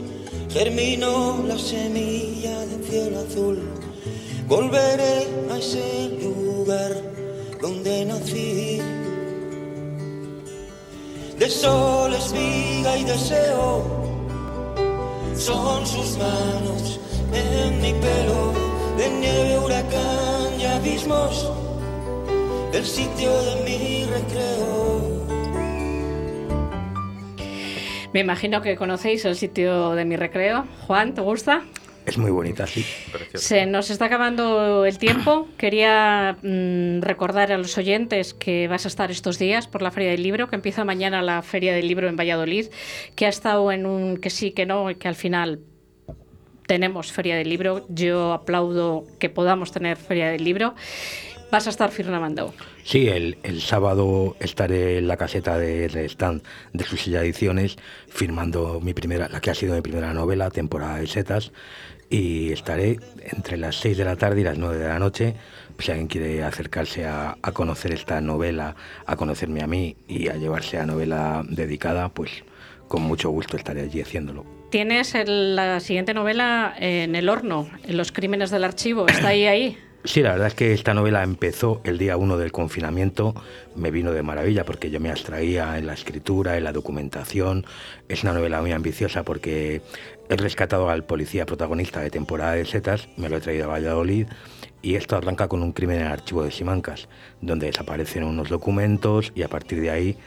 germinó 0.50 1.44
la 1.48 1.58
semilla 1.58 2.66
del 2.66 2.84
cielo 2.84 3.20
azul. 3.20 3.60
Volveré 4.48 5.28
a 5.52 5.58
ese 5.58 6.10
lugar 6.24 6.92
donde 7.62 8.06
nací. 8.06 8.82
De 11.42 11.50
sol, 11.50 12.14
espiga 12.14 12.96
y 12.98 13.04
deseo 13.04 13.84
son 15.34 15.88
sus 15.88 16.16
manos 16.20 17.00
en 17.34 17.82
mi 17.82 17.94
pelo, 17.94 18.54
de 18.96 19.10
nieve, 19.10 19.58
huracán 19.58 20.60
y 20.60 20.66
abismos, 20.66 21.52
del 22.72 22.86
sitio 22.86 23.32
de 23.42 23.56
mi 23.66 24.06
recreo. 24.06 25.26
Me 28.14 28.20
imagino 28.20 28.62
que 28.62 28.76
conocéis 28.76 29.26
el 29.26 29.36
sitio 29.36 29.96
de 29.96 30.06
mi 30.06 30.18
recreo. 30.18 30.68
Juan, 30.86 31.16
¿te 31.16 31.22
gusta? 31.22 31.64
Es 32.06 32.18
muy 32.18 32.32
bonita, 32.32 32.66
sí. 32.66 32.86
Se 33.36 33.66
nos 33.66 33.90
está 33.90 34.06
acabando 34.06 34.86
el 34.86 34.98
tiempo. 34.98 35.48
Quería 35.58 36.38
mm, 36.42 37.02
recordar 37.02 37.52
a 37.52 37.58
los 37.58 37.78
oyentes 37.78 38.34
que 38.34 38.68
vas 38.68 38.86
a 38.86 38.88
estar 38.88 39.12
estos 39.12 39.38
días 39.38 39.68
por 39.68 39.82
la 39.82 39.92
Feria 39.92 40.12
del 40.12 40.24
Libro, 40.24 40.50
que 40.50 40.56
empieza 40.56 40.84
mañana 40.84 41.22
la 41.22 41.42
Feria 41.42 41.74
del 41.74 41.88
Libro 41.88 42.10
en 42.10 42.16
Valladolid, 42.16 42.68
que 43.16 43.28
ha 43.28 43.30
estado 43.30 43.72
en 43.72 43.86
un 43.86 44.18
que 44.18 44.30
sí, 44.30 44.52
que 44.52 44.66
no, 44.66 44.90
y 44.90 44.96
que 44.96 45.08
al 45.08 45.16
final 45.16 45.60
tenemos 46.72 47.12
Feria 47.12 47.36
del 47.36 47.50
Libro. 47.50 47.86
Yo 47.90 48.32
aplaudo 48.32 49.04
que 49.20 49.30
podamos 49.30 49.74
tener 49.74 49.98
Feria 49.98 50.30
del 50.30 50.46
Libro. 50.46 50.74
Vas 51.52 51.68
a 51.68 51.70
estar 51.70 51.92
firmando. 51.92 52.54
Sí, 52.86 53.10
el, 53.10 53.36
sábado 53.60 54.38
estaré 54.40 54.98
en 55.00 55.10
la 55.10 55.18
caseta 55.18 55.58
de, 55.58 55.88
stand 56.06 56.42
de 56.72 56.86
Susilla 56.86 57.24
Ediciones 57.24 57.76
firmando 58.08 58.80
mi 58.80 58.94
primera, 58.94 59.28
la 59.28 59.42
que 59.42 59.50
ha 59.50 59.54
sido 59.54 59.76
mi 59.76 59.82
primera 59.82 60.14
novela, 60.14 60.50
Temporada 60.50 61.00
de 61.00 61.08
Setas, 61.08 61.52
y 62.10 62.54
estaré 62.54 63.02
entre 63.20 63.58
las 63.58 63.76
6 63.76 63.98
de 63.98 64.06
la 64.06 64.16
tarde 64.16 64.40
y 64.40 64.44
las 64.46 64.58
9 64.58 64.78
de 64.78 64.88
la 64.88 64.98
noche. 64.98 65.36
Si 65.78 65.92
alguien 65.92 66.08
quiere 66.08 66.42
acercarse 66.42 67.06
a, 67.06 67.36
a 67.42 67.52
conocer 67.52 67.92
esta 67.92 68.22
novela, 68.22 68.78
a 69.06 69.18
conocerme 69.18 69.62
a 69.62 69.68
mí 69.68 69.98
y 70.08 70.30
a 70.30 70.38
llevarse 70.38 70.78
a 70.78 70.86
novela 70.86 71.44
dedicada, 71.50 72.08
pues 72.08 72.46
con 72.88 73.02
mucho 73.02 73.30
gusto 73.30 73.58
estaré 73.58 73.82
allí 73.82 74.00
haciéndolo. 74.00 74.61
Tienes 74.72 75.16
el- 75.16 75.58
la 75.58 75.82
siguiente 75.82 76.14
novela 76.14 76.74
en 76.80 77.16
el 77.16 77.28
horno, 77.28 77.70
en 77.84 77.98
Los 77.98 78.14
Crímenes 78.14 78.52
del 78.52 78.64
Archivo. 78.64 79.06
¿Está 79.06 79.28
ahí 79.28 79.46
ahí? 79.46 79.78
Sí, 80.06 80.22
la 80.22 80.32
verdad 80.32 80.48
es 80.48 80.54
que 80.56 80.74
esta 80.74 80.94
novela 80.94 81.22
empezó 81.24 81.82
el 81.84 81.98
día 81.98 82.16
1 82.16 82.38
del 82.38 82.54
confinamiento, 82.54 83.36
me 83.76 83.92
vino 83.92 84.14
de 84.14 84.24
maravilla 84.24 84.64
porque 84.64 84.90
yo 84.90 85.02
me 85.02 85.10
abstraía 85.12 85.78
en 85.78 85.86
la 85.88 85.94
escritura, 85.94 86.58
en 86.58 86.64
la 86.64 86.72
documentación. 86.72 87.66
Es 88.08 88.24
una 88.24 88.32
novela 88.34 88.62
muy 88.62 88.72
ambiciosa 88.72 89.24
porque 89.24 89.82
he 90.30 90.36
rescatado 90.38 90.90
al 90.90 91.04
policía 91.04 91.46
protagonista 91.46 92.00
de 92.00 92.10
temporada 92.10 92.54
de 92.54 92.64
setas, 92.66 93.10
me 93.18 93.28
lo 93.30 93.38
he 93.38 93.42
traído 93.42 93.66
a 93.66 93.74
Valladolid 93.74 94.26
y 94.82 94.96
esto 94.96 95.18
arranca 95.18 95.48
con 95.50 95.62
un 95.62 95.74
crimen 95.74 95.98
en 96.00 96.08
el 96.08 96.12
archivo 96.14 96.44
de 96.44 96.50
Simancas, 96.52 97.08
donde 97.42 97.68
desaparecen 97.68 98.24
unos 98.24 98.50
documentos 98.50 99.32
y 99.36 99.44
a 99.44 99.50
partir 99.50 99.82
de 99.82 99.92
ahí, 99.92 100.18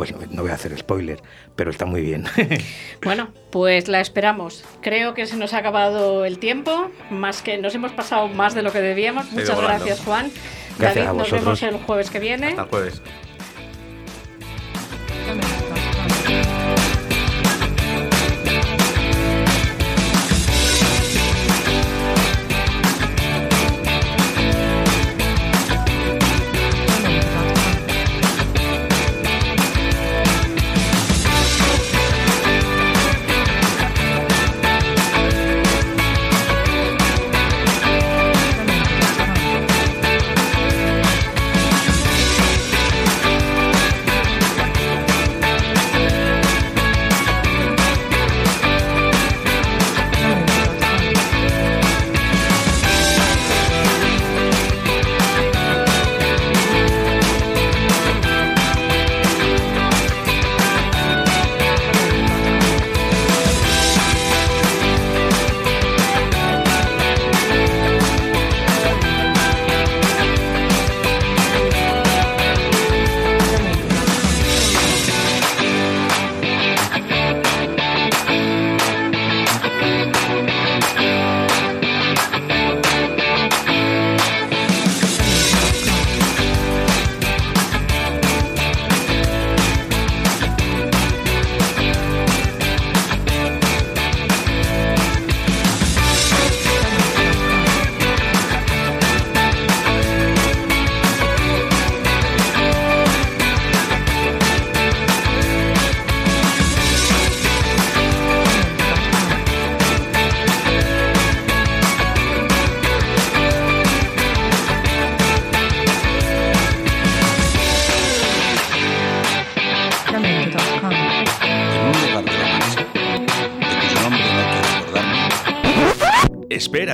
pues 0.00 0.30
no 0.30 0.40
voy 0.40 0.50
a 0.50 0.54
hacer 0.54 0.76
spoiler, 0.78 1.20
pero 1.56 1.70
está 1.70 1.84
muy 1.84 2.00
bien. 2.00 2.24
Bueno, 3.04 3.28
pues 3.50 3.88
la 3.88 4.00
esperamos. 4.00 4.64
Creo 4.80 5.12
que 5.12 5.26
se 5.26 5.36
nos 5.36 5.52
ha 5.52 5.58
acabado 5.58 6.24
el 6.24 6.38
tiempo, 6.38 6.90
más 7.10 7.42
que 7.42 7.58
nos 7.58 7.74
hemos 7.74 7.92
pasado 7.92 8.28
más 8.28 8.54
de 8.54 8.62
lo 8.62 8.72
que 8.72 8.80
debíamos. 8.80 9.30
Muchas 9.32 9.60
gracias, 9.60 10.00
Juan. 10.00 10.30
Gracias 10.78 11.04
David, 11.06 11.20
a 11.20 11.22
nos 11.22 11.30
vemos 11.30 11.44
vosotros. 11.46 11.80
el 11.80 11.86
jueves 11.86 12.10
que 12.10 12.18
viene. 12.18 12.48
Hasta 12.48 12.62
el 12.62 12.68
jueves. 12.68 13.02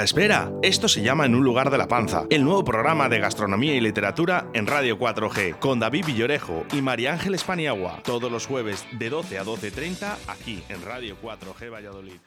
Espera. 0.07 0.53
Esto 0.63 0.87
se 0.87 1.03
llama 1.03 1.27
En 1.27 1.35
un 1.35 1.43
lugar 1.43 1.69
de 1.69 1.79
la 1.79 1.89
panza, 1.89 2.27
el 2.31 2.45
nuevo 2.45 2.63
programa 2.63 3.09
de 3.09 3.19
gastronomía 3.19 3.75
y 3.75 3.81
literatura 3.81 4.47
en 4.55 4.69
Radio 4.69 5.01
4G, 5.01 5.59
con 5.59 5.81
David 5.81 6.07
Villorejo 6.07 6.65
y 6.73 6.81
María 6.81 7.13
Ángeles 7.13 7.43
Paniagua, 7.43 8.03
todos 8.05 8.31
los 8.31 8.47
jueves 8.47 8.87
de 8.93 9.11
12 9.11 9.41
a 9.41 9.45
12.30 9.45 10.15
aquí 10.29 10.63
en 10.69 10.85
Radio 10.85 11.17
4G 11.21 11.73
Valladolid. 11.73 12.21